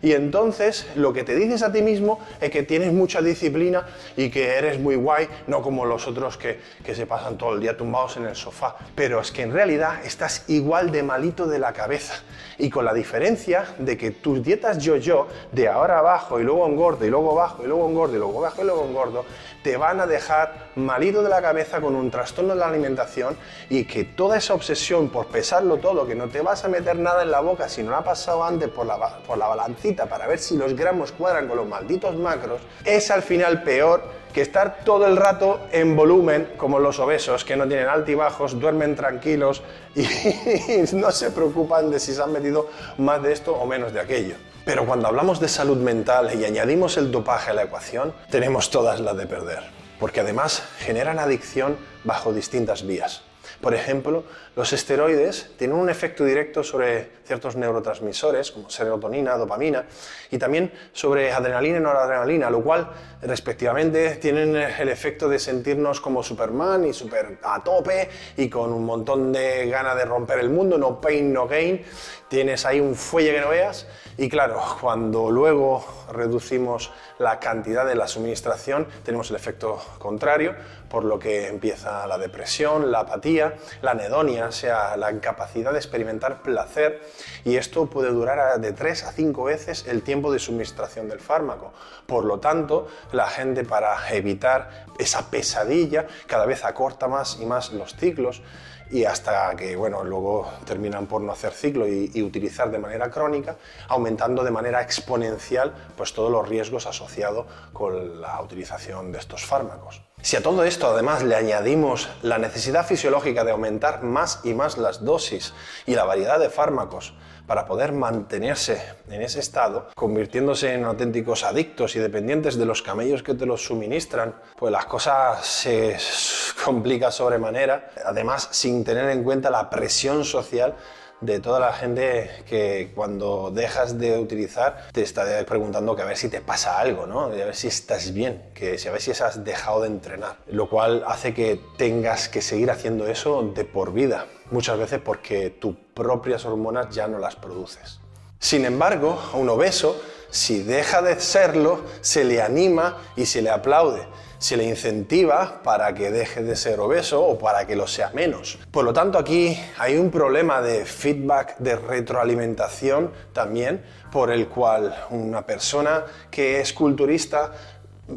Y 0.01 0.13
entonces 0.13 0.87
lo 0.95 1.11
que 1.11 1.23
te 1.23 1.35
dices 1.35 1.61
a 1.61 1.71
ti 1.71 1.81
mismo 1.81 2.19
es 2.39 2.49
que 2.51 2.63
tienes 2.63 2.93
mucha 2.93 3.21
disciplina 3.21 3.85
y 4.15 4.29
que 4.29 4.55
eres 4.55 4.79
muy 4.79 4.95
guay, 4.95 5.27
no 5.47 5.61
como 5.61 5.85
los 5.85 6.07
otros 6.07 6.37
que, 6.37 6.59
que, 6.83 6.95
se 6.95 7.05
pasan 7.05 7.37
todo 7.37 7.53
el 7.53 7.59
día 7.59 7.75
tumbados 7.75 8.17
en 8.17 8.25
el 8.25 8.35
sofá. 8.35 8.75
Pero 8.95 9.19
es 9.19 9.31
que 9.31 9.41
en 9.41 9.51
realidad 9.51 10.05
estás 10.05 10.45
igual 10.47 10.91
de 10.91 11.03
malito 11.03 11.47
de 11.47 11.59
la 11.59 11.73
cabeza. 11.73 12.15
Y 12.57 12.69
con 12.69 12.85
la 12.85 12.93
diferencia 12.93 13.65
de 13.77 13.97
que 13.97 14.11
tus 14.11 14.43
dietas 14.43 14.77
yo-yo, 14.79 15.27
de 15.51 15.67
ahora 15.67 15.99
abajo 15.99 16.39
y 16.39 16.43
luego 16.43 16.67
engordo 16.67 17.05
y 17.05 17.09
luego 17.09 17.35
bajo 17.35 17.63
y 17.63 17.67
luego 17.67 17.89
engordo 17.89 18.15
y 18.15 18.19
luego 18.19 18.41
bajo 18.41 18.61
y 18.61 18.65
luego 18.65 18.85
engordo, 18.85 19.25
te 19.63 19.77
van 19.77 19.99
a 19.99 20.07
dejar 20.07 20.69
malito 20.75 21.21
de 21.21 21.29
la 21.29 21.41
cabeza 21.41 21.81
con 21.81 21.95
un 21.95 22.09
trastorno 22.09 22.53
de 22.53 22.59
la 22.59 22.67
alimentación 22.67 23.37
y 23.69 23.85
que 23.85 24.03
toda 24.03 24.37
esa 24.37 24.53
obsesión 24.53 25.09
por 25.09 25.27
pesarlo 25.27 25.77
todo, 25.77 26.07
que 26.07 26.15
no 26.15 26.27
te 26.29 26.41
vas 26.41 26.63
a 26.63 26.67
meter 26.69 26.97
nada 26.97 27.23
en 27.23 27.31
la 27.31 27.41
boca 27.41 27.67
si 27.67 27.83
no 27.83 27.95
ha 27.95 28.03
pasado 28.03 28.43
antes 28.43 28.69
por 28.69 28.85
la, 28.85 28.97
por 29.19 29.37
la 29.37 29.47
para 29.93 30.27
ver 30.27 30.39
si 30.39 30.57
los 30.57 30.75
gramos 30.75 31.11
cuadran 31.11 31.47
con 31.47 31.57
los 31.57 31.67
malditos 31.67 32.15
macros, 32.15 32.61
es 32.85 33.09
al 33.11 33.23
final 33.23 33.63
peor 33.63 34.19
que 34.33 34.41
estar 34.41 34.83
todo 34.83 35.07
el 35.07 35.17
rato 35.17 35.61
en 35.71 35.95
volumen 35.95 36.53
como 36.57 36.79
los 36.79 36.99
obesos 36.99 37.43
que 37.43 37.55
no 37.55 37.67
tienen 37.67 37.87
altibajos, 37.87 38.59
duermen 38.59 38.95
tranquilos 38.95 39.63
y 39.95 40.03
no 40.95 41.11
se 41.11 41.31
preocupan 41.31 41.89
de 41.89 41.99
si 41.99 42.13
se 42.13 42.21
han 42.21 42.31
metido 42.31 42.69
más 42.97 43.21
de 43.23 43.33
esto 43.33 43.53
o 43.53 43.65
menos 43.65 43.93
de 43.93 43.99
aquello. 43.99 44.35
Pero 44.65 44.85
cuando 44.85 45.07
hablamos 45.07 45.39
de 45.39 45.47
salud 45.47 45.77
mental 45.77 46.39
y 46.39 46.45
añadimos 46.45 46.97
el 46.97 47.11
dopaje 47.11 47.51
a 47.51 47.53
la 47.53 47.63
ecuación, 47.63 48.13
tenemos 48.29 48.69
todas 48.69 48.99
las 48.99 49.17
de 49.17 49.25
perder, 49.25 49.63
porque 49.99 50.19
además 50.19 50.61
generan 50.79 51.17
adicción 51.17 51.77
bajo 52.03 52.33
distintas 52.33 52.85
vías. 52.85 53.23
Por 53.61 53.73
ejemplo, 53.73 54.23
los 54.55 54.71
esteroides 54.71 55.51
tienen 55.57 55.77
un 55.77 55.89
efecto 55.89 56.23
directo 56.23 56.63
sobre 56.63 57.09
ciertos 57.25 57.57
neurotransmisores 57.57 58.51
como 58.51 58.69
serotonina, 58.69 59.37
dopamina 59.37 59.85
y 60.31 60.37
también 60.37 60.71
sobre 60.93 61.31
adrenalina 61.31 61.77
y 61.77 61.81
noradrenalina, 61.81 62.49
lo 62.49 62.63
cual 62.63 62.89
respectivamente 63.21 64.15
tienen 64.15 64.55
el 64.55 64.87
efecto 64.87 65.27
de 65.27 65.39
sentirnos 65.39 65.99
como 65.99 66.23
Superman 66.23 66.85
y 66.85 66.93
super 66.93 67.37
a 67.43 67.61
tope 67.61 68.09
y 68.37 68.49
con 68.49 68.71
un 68.71 68.85
montón 68.85 69.33
de 69.33 69.69
ganas 69.69 69.97
de 69.97 70.05
romper 70.05 70.39
el 70.39 70.49
mundo, 70.49 70.77
no 70.77 71.01
pain, 71.01 71.33
no 71.33 71.45
gain. 71.47 71.83
Tienes 72.29 72.65
ahí 72.65 72.79
un 72.79 72.95
fuelle 72.95 73.33
que 73.33 73.41
no 73.41 73.49
veas 73.49 73.87
y 74.17 74.29
claro, 74.29 74.61
cuando 74.79 75.31
luego 75.31 75.85
reducimos 76.13 76.91
la 77.19 77.39
cantidad 77.39 77.85
de 77.85 77.95
la 77.95 78.07
suministración, 78.07 78.87
tenemos 79.03 79.29
el 79.29 79.35
efecto 79.35 79.79
contrario, 79.99 80.55
por 80.89 81.03
lo 81.03 81.19
que 81.19 81.47
empieza 81.47 82.07
la 82.07 82.17
depresión, 82.17 82.91
la 82.91 83.01
apatía, 83.01 83.55
la 83.81 83.91
anedonia, 83.91 84.47
o 84.47 84.51
sea, 84.51 84.97
la 84.97 85.11
incapacidad 85.11 85.71
de 85.71 85.77
experimentar 85.77 86.41
placer, 86.41 87.01
y 87.43 87.57
esto 87.57 87.85
puede 87.87 88.09
durar 88.09 88.59
de 88.59 88.71
3 88.71 89.03
a 89.03 89.11
5 89.11 89.43
veces 89.43 89.85
el 89.87 90.01
tiempo 90.01 90.31
de 90.31 90.39
suministración 90.39 91.09
del 91.09 91.19
fármaco. 91.19 91.73
Por 92.07 92.25
lo 92.25 92.39
tanto, 92.39 92.87
la 93.11 93.27
gente 93.27 93.63
para 93.65 94.09
evitar 94.15 94.85
esa 94.97 95.29
pesadilla 95.29 96.07
cada 96.25 96.45
vez 96.45 96.65
acorta 96.65 97.07
más 97.07 97.37
y 97.39 97.45
más 97.45 97.71
los 97.71 97.95
ciclos 97.95 98.41
y 98.89 99.05
hasta 99.05 99.55
que 99.55 99.75
bueno, 99.75 100.03
luego 100.03 100.49
terminan 100.65 101.05
por 101.05 101.21
no 101.21 101.31
hacer 101.31 101.51
ciclo 101.53 101.87
y, 101.87 102.21
utilizar 102.21 102.71
de 102.71 102.79
manera 102.79 103.09
crónica, 103.09 103.55
aumentando 103.87 104.43
de 104.43 104.51
manera 104.51 104.81
exponencial 104.81 105.73
pues, 105.95 106.13
todos 106.13 106.31
los 106.31 106.47
riesgos 106.47 106.87
asociados 106.87 107.45
con 107.73 108.21
la 108.21 108.41
utilización 108.41 109.11
de 109.11 109.19
estos 109.19 109.45
fármacos. 109.45 110.08
Si 110.21 110.35
a 110.35 110.43
todo 110.43 110.65
esto 110.65 110.87
además 110.87 111.23
le 111.23 111.35
añadimos 111.35 112.09
la 112.23 112.37
necesidad 112.37 112.85
fisiológica 112.85 113.45
de 113.45 113.51
aumentar 113.51 114.03
más 114.03 114.41
y 114.43 114.53
más 114.53 114.77
las 114.77 115.05
dosis 115.05 115.53
y 115.85 115.95
la 115.95 116.03
variedad 116.03 116.39
de 116.39 116.49
fármacos 116.49 117.13
para 117.47 117.65
poder 117.65 117.93
mantenerse 117.93 118.81
en 119.09 119.21
ese 119.21 119.39
estado, 119.39 119.87
convirtiéndose 119.95 120.73
en 120.73 120.83
auténticos 120.83 121.43
adictos 121.43 121.95
y 121.95 121.99
dependientes 121.99 122.57
de 122.57 122.65
los 122.65 122.81
camellos 122.81 123.23
que 123.23 123.33
te 123.33 123.45
los 123.45 123.63
suministran, 123.65 124.35
pues 124.57 124.73
las 124.73 124.85
cosas 124.85 125.43
se 125.47 125.97
complican 126.65 127.13
sobremanera, 127.13 127.89
además 128.05 128.49
sin 128.51 128.83
tener 128.83 129.09
en 129.09 129.23
cuenta 129.23 129.49
la 129.49 129.69
presión 129.69 130.25
social 130.25 130.75
de 131.21 131.39
toda 131.39 131.59
la 131.59 131.73
gente 131.73 132.29
que 132.47 132.91
cuando 132.95 133.51
dejas 133.51 133.97
de 133.99 134.17
utilizar 134.17 134.87
te 134.91 135.01
está 135.01 135.25
preguntando 135.45 135.95
que 135.95 136.01
a 136.01 136.05
ver 136.05 136.17
si 136.17 136.29
te 136.29 136.41
pasa 136.41 136.79
algo, 136.79 137.05
¿no? 137.05 137.25
a 137.25 137.27
ver 137.27 137.55
si 137.55 137.67
estás 137.67 138.13
bien, 138.13 138.51
que 138.53 138.77
a 138.87 138.91
ver 138.91 139.01
si 139.01 139.11
has 139.11 139.43
dejado 139.43 139.81
de 139.81 139.87
entrenar, 139.87 140.37
lo 140.47 140.69
cual 140.69 141.03
hace 141.07 141.33
que 141.33 141.59
tengas 141.77 142.29
que 142.29 142.41
seguir 142.41 142.71
haciendo 142.71 143.07
eso 143.07 143.41
de 143.53 143.65
por 143.65 143.93
vida, 143.93 144.27
muchas 144.51 144.77
veces 144.77 144.99
porque 145.03 145.49
tus 145.49 145.75
propias 145.93 146.45
hormonas 146.45 146.93
ya 146.93 147.07
no 147.07 147.19
las 147.19 147.35
produces. 147.35 147.99
Sin 148.39 148.63
embargo, 148.63 149.19
a 149.33 149.37
un 149.37 149.49
obeso, 149.49 150.01
si 150.29 150.63
deja 150.63 151.01
de 151.01 151.19
serlo, 151.19 151.81
se 152.01 152.23
le 152.23 152.41
anima 152.41 152.97
y 153.17 153.25
se 153.25 153.41
le 153.41 153.49
aplaude 153.49 154.07
se 154.39 154.57
le 154.57 154.63
incentiva 154.63 155.61
para 155.63 155.93
que 155.93 156.09
deje 156.11 156.41
de 156.41 156.55
ser 156.55 156.79
obeso 156.79 157.23
o 157.23 157.37
para 157.37 157.67
que 157.67 157.75
lo 157.75 157.87
sea 157.87 158.09
menos. 158.13 158.57
Por 158.71 158.85
lo 158.85 158.93
tanto, 158.93 159.17
aquí 159.17 159.59
hay 159.77 159.97
un 159.97 160.09
problema 160.09 160.61
de 160.61 160.85
feedback, 160.85 161.57
de 161.59 161.75
retroalimentación 161.75 163.11
también, 163.33 163.83
por 164.11 164.31
el 164.31 164.47
cual 164.47 164.95
una 165.11 165.45
persona 165.45 166.05
que 166.31 166.61
es 166.61 166.73
culturista 166.73 167.51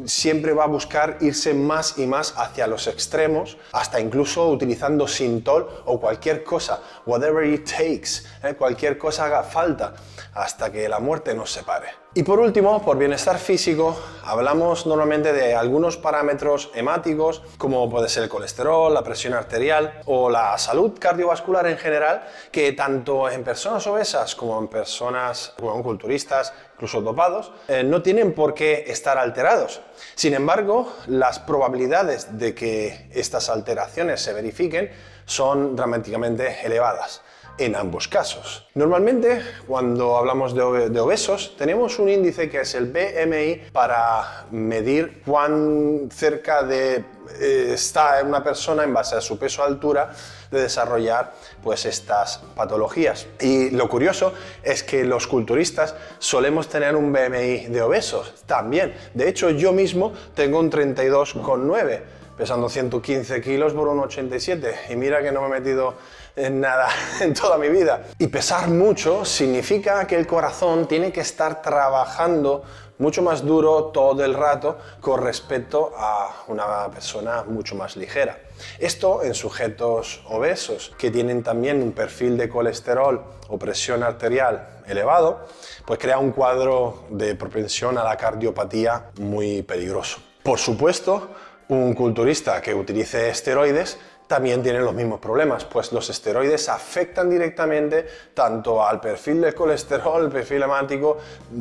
siempre 0.05 0.53
va 0.53 0.63
a 0.63 0.67
buscar 0.67 1.17
irse 1.21 1.53
más 1.53 1.97
y 1.97 2.07
más 2.07 2.33
hacia 2.37 2.67
los 2.67 2.87
extremos, 2.87 3.57
hasta 3.71 3.99
incluso 3.99 4.49
utilizando 4.49 5.07
sintol 5.07 5.83
o 5.85 5.99
cualquier 5.99 6.43
cosa, 6.43 6.81
whatever 7.05 7.45
it 7.45 7.69
takes, 7.69 8.23
¿eh? 8.43 8.55
cualquier 8.55 8.97
cosa 8.97 9.25
haga 9.25 9.43
falta, 9.43 9.93
hasta 10.33 10.71
que 10.71 10.89
la 10.89 10.99
muerte 10.99 11.33
nos 11.33 11.51
separe. 11.51 12.03
Y 12.15 12.21
por 12.21 12.39
último, 12.39 12.83
por 12.83 12.97
bienestar 12.97 13.39
físico, 13.39 13.97
hablamos 14.23 14.85
normalmente 14.85 15.33
de 15.33 15.55
algunos 15.55 15.97
parámetros 15.97 16.69
hemáticos, 16.75 17.41
como 17.57 17.89
puede 17.89 18.07
ser 18.07 18.23
el 18.23 18.29
colesterol, 18.29 18.93
la 18.93 19.03
presión 19.03 19.33
arterial 19.33 20.01
o 20.05 20.29
la 20.29 20.55
salud 20.59 20.91
cardiovascular 20.99 21.65
en 21.65 21.77
general, 21.77 22.23
que 22.51 22.71
tanto 22.73 23.29
en 23.31 23.43
personas 23.43 23.87
obesas 23.87 24.35
como 24.35 24.59
en 24.59 24.67
personas 24.67 25.53
como 25.59 25.81
culturistas, 25.81 26.53
incluso 26.75 27.01
dopados, 27.01 27.51
eh, 27.67 27.83
no 27.83 28.03
tienen 28.03 28.33
por 28.33 28.53
qué 28.53 28.85
estar 28.87 29.17
alterados. 29.17 29.81
Sin 30.13 30.35
embargo, 30.35 30.93
las 31.07 31.39
probabilidades 31.39 32.37
de 32.37 32.53
que 32.53 33.09
estas 33.11 33.49
alteraciones 33.49 34.21
se 34.21 34.33
verifiquen 34.33 34.91
son 35.25 35.75
dramáticamente 35.75 36.63
elevadas 36.63 37.23
en 37.57 37.75
ambos 37.75 38.07
casos. 38.07 38.67
Normalmente, 38.73 39.41
cuando 39.67 40.17
hablamos 40.17 40.55
de, 40.55 40.99
obesos, 40.99 41.55
tenemos 41.57 41.99
un 41.99 42.09
índice 42.09 42.49
que 42.49 42.61
es 42.61 42.73
el 42.75 42.91
BMI 42.91 43.71
para 43.71 44.45
medir 44.51 45.21
cuán 45.25 46.09
cerca 46.11 46.63
de 46.63 47.03
eh, 47.39 47.71
está 47.73 48.21
una 48.23 48.43
persona 48.43 48.83
en 48.83 48.93
base 48.93 49.15
a 49.15 49.21
su 49.21 49.37
peso 49.37 49.63
altura 49.63 50.11
de 50.51 50.61
desarrollar 50.61 51.33
pues 51.63 51.85
estas 51.85 52.39
patologías. 52.55 53.27
Y 53.39 53.69
lo 53.69 53.87
curioso 53.87 54.33
es 54.63 54.83
que 54.83 55.03
los 55.03 55.27
culturistas 55.27 55.95
solemos 56.19 56.67
tener 56.67 56.95
un 56.95 57.11
BMI 57.11 57.67
de 57.67 57.81
obesos 57.81 58.43
también. 58.45 58.93
De 59.13 59.29
hecho, 59.29 59.49
yo 59.51 59.71
mismo 59.71 60.13
tengo 60.35 60.59
un 60.59 60.71
32,9 60.71 62.01
pesando 62.37 62.69
115 62.69 63.41
kilos 63.41 63.73
por 63.73 63.87
un 63.87 63.99
87 63.99 64.75
y 64.89 64.95
mira 64.95 65.21
que 65.21 65.31
no 65.31 65.41
me 65.41 65.47
he 65.47 65.59
metido 65.59 65.93
en 66.35 66.61
nada 66.61 66.89
en 67.21 67.33
toda 67.33 67.57
mi 67.57 67.69
vida. 67.69 68.07
Y 68.19 68.27
pesar 68.27 68.69
mucho 68.69 69.25
significa 69.25 70.05
que 70.07 70.15
el 70.15 70.27
corazón 70.27 70.87
tiene 70.87 71.11
que 71.11 71.21
estar 71.21 71.61
trabajando 71.61 72.63
mucho 72.99 73.21
más 73.21 73.43
duro 73.43 73.85
todo 73.85 74.23
el 74.23 74.33
rato 74.33 74.77
con 75.01 75.21
respecto 75.21 75.91
a 75.97 76.43
una 76.47 76.89
persona 76.89 77.43
mucho 77.43 77.75
más 77.75 77.97
ligera. 77.97 78.39
Esto 78.79 79.23
en 79.23 79.33
sujetos 79.33 80.23
obesos 80.29 80.93
que 80.97 81.11
tienen 81.11 81.43
también 81.43 81.81
un 81.81 81.91
perfil 81.91 82.37
de 82.37 82.49
colesterol 82.49 83.23
o 83.49 83.57
presión 83.57 84.03
arterial 84.03 84.81
elevado, 84.87 85.45
pues 85.85 85.99
crea 85.99 86.17
un 86.17 86.31
cuadro 86.31 87.05
de 87.09 87.35
propensión 87.35 87.97
a 87.97 88.03
la 88.03 88.15
cardiopatía 88.15 89.11
muy 89.19 89.63
peligroso. 89.63 90.19
Por 90.43 90.59
supuesto, 90.59 91.29
un 91.69 91.93
culturista 91.93 92.61
que 92.61 92.73
utilice 92.73 93.29
esteroides 93.29 93.97
también 94.27 94.63
tienen 94.63 94.83
los 94.83 94.93
mismos 94.93 95.19
problemas, 95.19 95.65
pues 95.65 95.91
los 95.91 96.09
esteroides 96.09 96.69
afectan 96.69 97.29
directamente 97.29 98.07
tanto 98.33 98.85
al 98.85 98.99
perfil 98.99 99.41
del 99.41 99.53
colesterol, 99.53 100.25
el 100.25 100.31
perfil 100.31 100.63
hemático, 100.63 101.17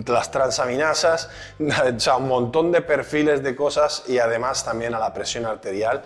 las 0.07 0.31
transaminasas, 0.31 1.29
un 1.59 2.29
montón 2.29 2.73
de 2.73 2.83
perfiles 2.83 3.43
de 3.43 3.55
cosas 3.57 4.05
y 4.07 4.19
además 4.19 4.65
también 4.65 4.95
a 4.95 4.99
la 4.99 5.12
presión 5.12 5.45
arterial 5.45 6.03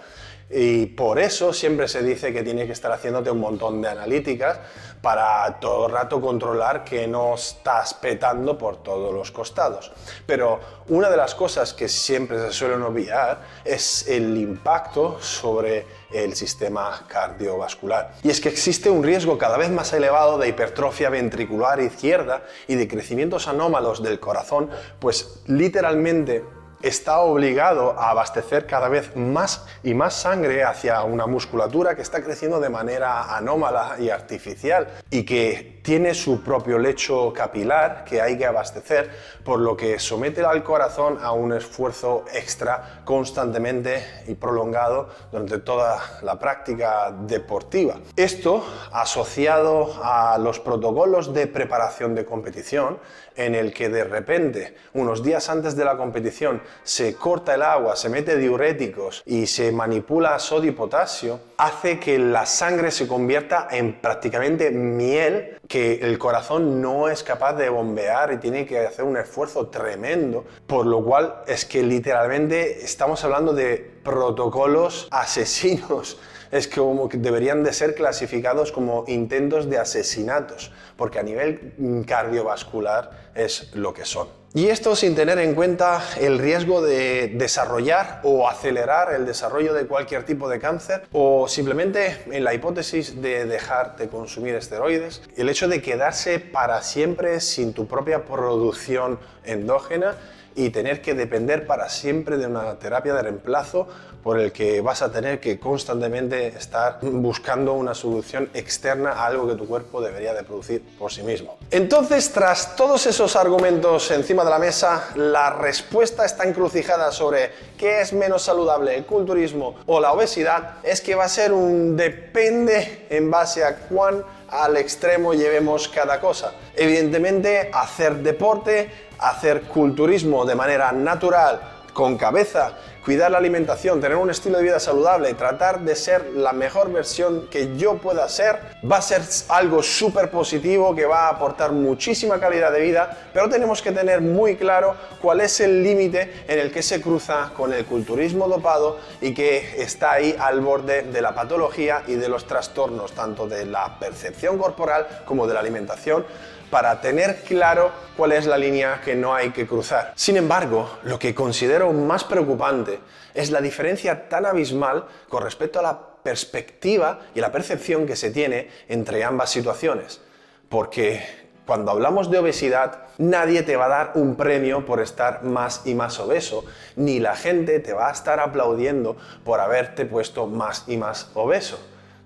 y 0.49 0.87
por 0.87 1.19
eso 1.19 1.53
siempre 1.53 1.89
se 1.89 2.03
dice 2.03 2.33
que 2.33 2.43
tienes 2.43 2.67
que 2.67 2.73
estar 2.73 2.93
haciéndote 2.93 3.31
un 3.31 3.41
montón 3.41 3.83
de 3.83 3.89
analíticas 3.89 4.61
para 5.03 5.59
todo 5.61 5.87
el 5.87 5.93
rato 5.93 6.21
controlar 6.21 6.85
que 6.85 7.07
no 7.07 7.35
estás 7.35 7.95
petando 7.95 8.57
por 8.57 8.83
todos 8.83 9.13
los 9.13 9.31
costados. 9.31 9.93
Pero 10.25 10.61
una 10.89 11.11
de 11.11 11.17
las 11.17 11.35
cosas 11.35 11.75
que 11.75 11.89
siempre 11.89 12.39
se 12.39 12.53
suelen 12.53 12.83
olvidar 12.83 13.41
es 13.65 14.07
el 14.09 14.37
impacto 14.37 15.21
sobre 15.21 15.87
el 16.13 16.35
sistema 16.35 17.05
cardiovascular. 17.09 18.15
Y 18.23 18.31
es 18.31 18.41
que 18.41 18.49
existe 18.49 18.89
un 18.89 19.03
riesgo 19.03 19.39
cada 19.39 19.57
vez 19.57 19.71
más 19.71 19.93
elevado 19.93 20.39
de 20.39 20.49
hipertrofia 20.49 21.11
ventricular 21.11 21.81
izquierda 21.81 22.45
y 22.69 22.77
de 22.77 22.87
crecimientos 22.87 23.49
anómalos 23.49 24.03
del 24.03 24.21
corazón, 24.21 24.71
pues 25.01 25.43
literalmente 25.47 26.45
está 26.83 27.21
obligado 27.21 27.99
a 27.99 28.11
abastecer 28.11 28.67
cada 28.67 28.89
vez 28.89 29.17
más 29.17 29.67
y 29.83 29.95
más 29.95 30.15
sangre 30.15 30.65
hacia 30.65 31.03
una 31.03 31.27
musculatura 31.27 31.95
que 31.95 32.03
está 32.03 32.23
creciendo 32.23 32.61
de 32.61 32.69
manera 32.69 33.37
anómala 33.37 33.97
y 33.99 34.11
artificial 34.11 34.89
y 35.11 35.25
que 35.25 35.81
tiene 35.83 36.15
su 36.15 36.43
propio 36.43 36.79
lecho 36.79 37.33
capilar 37.33 38.05
que 38.05 38.21
hay 38.21 38.37
que 38.37 38.45
abastecer, 38.45 39.09
por 39.45 39.61
lo 39.61 39.77
que 39.77 40.01
somete 40.01 40.45
al 40.45 40.65
corazón 40.65 41.19
a 41.23 41.31
un 41.31 41.53
esfuerzo 41.53 42.25
extra 42.35 43.03
constantemente 43.05 44.05
y 44.27 44.35
prolongado 44.35 45.09
durante 45.31 45.59
toda 45.59 46.01
la 46.23 46.41
práctica 46.41 47.13
deportiva. 47.13 48.01
Esto 48.17 48.67
asociado 48.91 49.95
a 50.03 50.39
los 50.39 50.59
protocolos 50.59 51.33
de 51.33 51.47
preparación 51.47 52.17
de 52.17 52.25
competición, 52.25 52.99
en 53.37 53.55
el 53.55 53.73
que 53.73 53.89
de 53.89 54.05
repente, 54.05 54.77
unos 54.95 55.23
días 55.23 55.49
antes 55.49 55.77
de 55.77 55.85
la 55.85 55.97
competición, 55.97 56.63
se 56.83 57.15
corta 57.15 57.55
el 57.55 57.63
agua, 57.63 57.97
se 57.97 58.09
mete 58.09 58.37
diuréticos 58.37 59.23
y 59.27 59.47
se 59.47 59.73
manipula 59.73 60.39
sodio 60.39 60.71
y 60.71 60.75
potasio, 60.75 61.41
hace 61.57 61.99
que 61.99 62.19
la 62.19 62.47
sangre 62.47 62.91
se 62.91 63.07
convierta 63.07 63.69
en 63.71 64.01
prácticamente 64.01 64.71
miel 64.71 65.59
que 65.69 65.95
el 66.03 66.19
corazón 66.19 66.81
no 66.81 67.09
es 67.09 67.23
capaz 67.23 67.55
de 67.55 67.69
bombear 67.69 68.33
y 68.33 68.39
tiene 68.39 68.67
que 68.67 68.87
hacer 68.87 69.05
un 69.05 69.17
esfuerzo 69.17 69.67
tremendo, 69.69 70.45
por 70.67 70.87
lo 70.87 71.05
cual 71.05 71.43
es 71.47 71.65
que 71.65 71.83
literalmente 71.83 72.85
estamos 72.85 73.25
hablando 73.25 73.53
de 73.53 73.77
protocolos 74.03 75.09
asesinos 75.11 76.19
es 76.51 76.69
como 76.69 77.09
que 77.09 77.19
deberían 77.19 77.63
de 77.63 77.73
ser 77.73 77.95
clasificados 77.95 78.73
como 78.73 79.05
intentos 79.09 79.69
de 79.69 79.79
asesinatos, 79.79 80.73
porque 80.97 81.19
a 81.19 81.23
nivel 81.23 81.75
mm, 81.77 82.03
cardiovascular 82.03 83.31
es 83.35 83.75
lo 83.75 83.93
que 83.93 84.05
son. 84.05 84.29
Y 84.57 84.71
esto 84.71 84.97
sin 84.97 85.15
tener 85.15 85.39
en 85.39 85.55
cuenta 85.55 86.03
el 86.19 86.39
riesgo 86.39 86.81
de 86.81 87.29
desarrollar 87.35 88.21
o 88.23 88.49
acelerar 88.49 89.13
el 89.13 89.27
desarrollo 89.27 89.75
de 89.75 89.87
cualquier 89.87 90.25
tipo 90.25 90.49
de 90.49 90.59
cáncer 90.59 91.07
o 91.13 91.47
simplemente 91.47 92.23
en 92.31 92.43
la 92.43 92.55
hipótesis 92.55 93.21
de 93.21 93.45
dejar 93.45 93.97
de 93.99 94.09
consumir 94.09 94.55
esteroides, 94.55 95.21
el 95.37 95.51
hecho 95.51 95.69
de 95.69 95.83
quedarse 95.83 96.41
para 96.41 96.81
siempre 96.81 97.41
sin 97.41 97.75
tu 97.75 97.87
propia 97.87 98.25
producción 98.25 99.21
endógena 99.45 100.17
y 100.57 100.71
tener 100.71 101.03
que 101.03 101.15
depender 101.15 101.67
para 101.67 101.89
siempre 101.89 102.39
de 102.39 102.47
una 102.47 102.79
terapia 102.79 103.15
de 103.15 103.23
reemplazo 103.23 103.87
por 104.27 104.41
el 104.41 104.51
que 104.51 104.81
vas 104.81 105.03
a 105.03 105.13
tener 105.13 105.39
que 105.39 105.61
constantemente 105.61 106.49
estar 106.49 106.99
buscando 107.01 107.75
una 107.75 107.95
solución 107.95 108.51
externa 108.55 109.13
a 109.13 109.27
algo 109.27 109.47
que 109.47 109.55
tu 109.55 109.69
cuerpo 109.69 110.01
debería 110.01 110.35
de 110.35 110.43
producir 110.43 110.83
por 110.99 111.13
sí 111.13 111.23
mismo. 111.23 111.59
Entonces, 111.71 112.33
tras 112.33 112.75
todos 112.75 113.07
esos 113.07 113.37
argumentos 113.37 114.11
encima 114.11 114.43
de 114.43 114.51
la 114.51 114.59
mesa, 114.59 115.11
la 115.15 115.51
respuesta 115.51 116.25
está 116.25 116.43
encrucijada 116.43 117.13
sobre 117.13 117.53
qué 117.79 118.01
es 118.01 118.13
menos 118.13 118.43
saludable, 118.43 118.97
el 118.97 119.05
culturismo 119.05 119.77
o 119.87 120.01
la 120.01 120.11
obesidad, 120.11 120.79
es 120.83 121.01
que 121.01 121.15
va 121.15 121.27
a 121.27 121.29
ser 121.29 121.53
un 121.53 121.97
depende 121.97 123.07
en 123.11 123.31
base 123.31 123.63
a 123.63 123.77
cuán 123.77 124.25
al 124.49 124.77
extremo 124.77 125.35
llevemos 125.35 125.89
cada 125.89 126.21
cosa. 126.21 126.53
Evidentemente, 126.75 127.71
hacer 127.73 128.17
deporte, 128.17 128.91
hacer 129.19 129.63
culturismo 129.63 130.45
de 130.45 130.55
manera 130.55 130.93
natural, 130.93 131.61
con 131.97 132.19
cabeza, 132.19 132.73
cuidar 133.03 133.31
la 133.31 133.39
alimentación, 133.39 134.03
tener 134.03 134.19
un 134.19 134.29
estilo 134.29 134.59
de 134.59 134.65
vida 134.65 134.79
saludable, 134.79 135.33
tratar 135.33 135.81
de 135.81 135.97
ser 135.97 136.33
la 136.35 136.53
mejor 136.53 136.93
versión 136.93 137.47
que 137.49 137.75
yo 137.79 137.97
pueda 137.97 138.29
ser, 138.29 138.59
va 138.85 138.99
a 138.99 139.03
ser 139.03 139.23
algo 139.49 139.83
súper 139.83 140.31
positivo 140.31 140.95
que 140.95 141.07
va 141.07 141.29
a 141.29 141.31
aportar 141.31 141.73
muchísima 141.73 142.39
calidad 142.39 142.71
de 142.71 142.81
vida, 142.81 143.17
pero 143.33 143.49
tenemos 143.49 143.81
que 143.81 143.93
tener 143.93 144.21
muy 144.21 144.57
claro 144.57 144.95
cuál 145.23 145.41
es 145.41 145.59
el 145.61 145.83
límite 145.83 146.45
en 146.47 146.59
el 146.59 146.71
que 146.71 146.83
se 146.83 147.01
cruza 147.01 147.51
con 147.57 147.73
el 147.73 147.87
culturismo 147.87 148.47
dopado 148.47 148.99
y 149.23 149.33
que 149.33 149.81
está 149.81 150.13
ahí 150.13 150.37
al 150.39 150.61
borde 150.61 151.01
de 151.01 151.23
la 151.23 151.35
patología 151.35 152.03
y 152.07 152.17
de 152.17 152.29
los 152.29 152.47
trastornos, 152.47 153.13
tanto 153.13 153.49
de 153.49 153.65
la 153.65 153.99
percepción 153.99 154.59
corporal 154.59 155.23
como 155.25 155.47
de 155.47 155.55
la 155.55 155.61
alimentación 155.61 156.27
para 156.71 157.01
tener 157.01 157.43
claro 157.43 157.91
cuál 158.17 158.33
es 158.33 158.47
la 158.47 158.59
línea 158.59 159.01
que 159.05 159.15
no 159.15 159.35
hay 159.35 159.51
que 159.51 159.67
cruzar. 159.67 160.13
Sin 160.17 160.37
embargo, 160.37 160.99
lo 161.05 161.19
que 161.19 161.35
considero 161.35 161.93
más 161.93 162.25
preocupante 162.25 163.01
es 163.35 163.51
la 163.51 163.61
diferencia 163.61 164.29
tan 164.29 164.47
abismal 164.47 165.05
con 165.29 165.43
respecto 165.43 165.79
a 165.79 165.83
la 165.83 166.01
perspectiva 166.23 167.21
y 167.35 167.41
la 167.41 167.53
percepción 167.53 168.07
que 168.07 168.17
se 168.17 168.31
tiene 168.31 168.69
entre 168.89 169.23
ambas 169.23 169.51
situaciones. 169.51 170.21
Porque 170.69 171.23
cuando 171.67 171.91
hablamos 171.91 172.31
de 172.31 172.39
obesidad, 172.39 173.03
nadie 173.19 173.63
te 173.63 173.77
va 173.77 173.87
a 173.87 173.89
dar 173.89 174.13
un 174.15 174.37
premio 174.37 174.87
por 174.87 175.01
estar 175.01 175.43
más 175.43 175.83
y 175.85 175.95
más 175.95 176.19
obeso, 176.21 176.65
ni 176.97 177.21
la 177.21 177.37
gente 177.37 177.81
te 177.81 177.93
va 177.93 178.09
a 178.09 178.13
estar 178.13 178.41
aplaudiendo 178.41 179.17
por 179.45 179.61
haberte 179.61 180.07
puesto 180.07 180.47
más 180.47 180.85
y 180.87 180.97
más 180.97 181.31
obeso. 181.35 181.79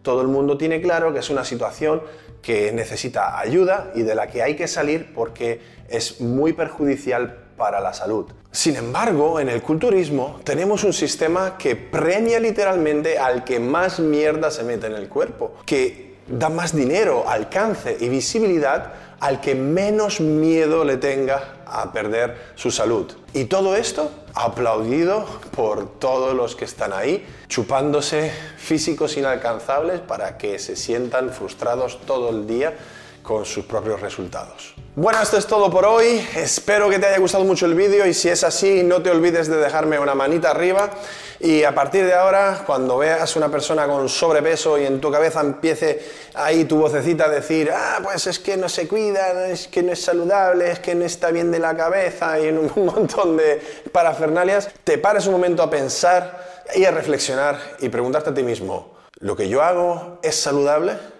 Todo 0.02 0.22
el 0.22 0.28
mundo 0.28 0.56
tiene 0.56 0.80
claro 0.80 1.12
que 1.12 1.18
es 1.18 1.30
una 1.30 1.44
situación 1.44 2.02
que 2.42 2.72
necesita 2.72 3.38
ayuda 3.38 3.92
y 3.94 4.02
de 4.02 4.14
la 4.14 4.28
que 4.28 4.42
hay 4.42 4.56
que 4.56 4.68
salir 4.68 5.12
porque 5.14 5.60
es 5.88 6.20
muy 6.20 6.52
perjudicial 6.52 7.36
para 7.56 7.80
la 7.80 7.92
salud. 7.92 8.26
Sin 8.52 8.76
embargo, 8.76 9.38
en 9.38 9.48
el 9.48 9.62
culturismo 9.62 10.40
tenemos 10.44 10.82
un 10.82 10.92
sistema 10.92 11.56
que 11.58 11.76
premia 11.76 12.40
literalmente 12.40 13.18
al 13.18 13.44
que 13.44 13.60
más 13.60 14.00
mierda 14.00 14.50
se 14.50 14.64
mete 14.64 14.86
en 14.86 14.94
el 14.94 15.08
cuerpo, 15.08 15.54
que 15.66 16.16
da 16.26 16.48
más 16.48 16.74
dinero, 16.74 17.28
alcance 17.28 17.96
y 18.00 18.08
visibilidad 18.08 18.92
al 19.20 19.40
que 19.40 19.54
menos 19.54 20.20
miedo 20.20 20.84
le 20.84 20.96
tenga 20.96 21.56
a 21.66 21.92
perder 21.92 22.52
su 22.56 22.70
salud. 22.70 23.12
Y 23.32 23.44
todo 23.44 23.76
esto 23.76 24.10
aplaudido 24.34 25.26
por 25.54 25.98
todos 25.98 26.34
los 26.34 26.56
que 26.56 26.64
están 26.64 26.92
ahí, 26.92 27.24
chupándose 27.48 28.32
físicos 28.56 29.16
inalcanzables 29.16 30.00
para 30.00 30.38
que 30.38 30.58
se 30.58 30.74
sientan 30.74 31.30
frustrados 31.30 32.00
todo 32.06 32.30
el 32.30 32.46
día 32.46 32.74
con 33.22 33.44
sus 33.44 33.64
propios 33.64 34.00
resultados. 34.00 34.74
Bueno, 34.96 35.22
esto 35.22 35.36
es 35.36 35.46
todo 35.46 35.70
por 35.70 35.84
hoy. 35.84 36.26
Espero 36.34 36.90
que 36.90 36.98
te 36.98 37.06
haya 37.06 37.18
gustado 37.18 37.44
mucho 37.44 37.64
el 37.66 37.74
vídeo 37.74 38.06
y 38.06 38.12
si 38.12 38.28
es 38.28 38.42
así, 38.42 38.82
no 38.82 39.00
te 39.02 39.10
olvides 39.10 39.48
de 39.48 39.56
dejarme 39.56 39.98
una 39.98 40.14
manita 40.14 40.50
arriba. 40.50 40.90
Y 41.38 41.62
a 41.62 41.74
partir 41.74 42.04
de 42.04 42.12
ahora, 42.12 42.64
cuando 42.66 42.98
veas 42.98 43.34
una 43.36 43.48
persona 43.48 43.86
con 43.86 44.08
sobrepeso 44.08 44.78
y 44.78 44.84
en 44.84 45.00
tu 45.00 45.10
cabeza 45.10 45.40
empiece 45.40 46.04
ahí 46.34 46.64
tu 46.64 46.76
vocecita 46.76 47.26
a 47.26 47.28
decir, 47.28 47.70
ah, 47.72 48.00
pues 48.02 48.26
es 48.26 48.38
que 48.38 48.56
no 48.56 48.68
se 48.68 48.88
cuida, 48.88 49.48
es 49.48 49.68
que 49.68 49.82
no 49.82 49.92
es 49.92 50.02
saludable, 50.02 50.72
es 50.72 50.80
que 50.80 50.94
no 50.94 51.04
está 51.04 51.30
bien 51.30 51.50
de 51.50 51.60
la 51.60 51.76
cabeza 51.76 52.38
y 52.38 52.48
un 52.48 52.70
montón 52.84 53.36
de 53.36 53.62
parafernalias, 53.92 54.70
te 54.84 54.98
pares 54.98 55.26
un 55.26 55.32
momento 55.32 55.62
a 55.62 55.70
pensar 55.70 56.64
y 56.74 56.84
a 56.84 56.90
reflexionar 56.90 57.58
y 57.78 57.88
preguntarte 57.88 58.30
a 58.30 58.34
ti 58.34 58.42
mismo, 58.42 58.94
¿lo 59.20 59.36
que 59.36 59.48
yo 59.48 59.62
hago 59.62 60.18
es 60.22 60.36
saludable? 60.36 61.19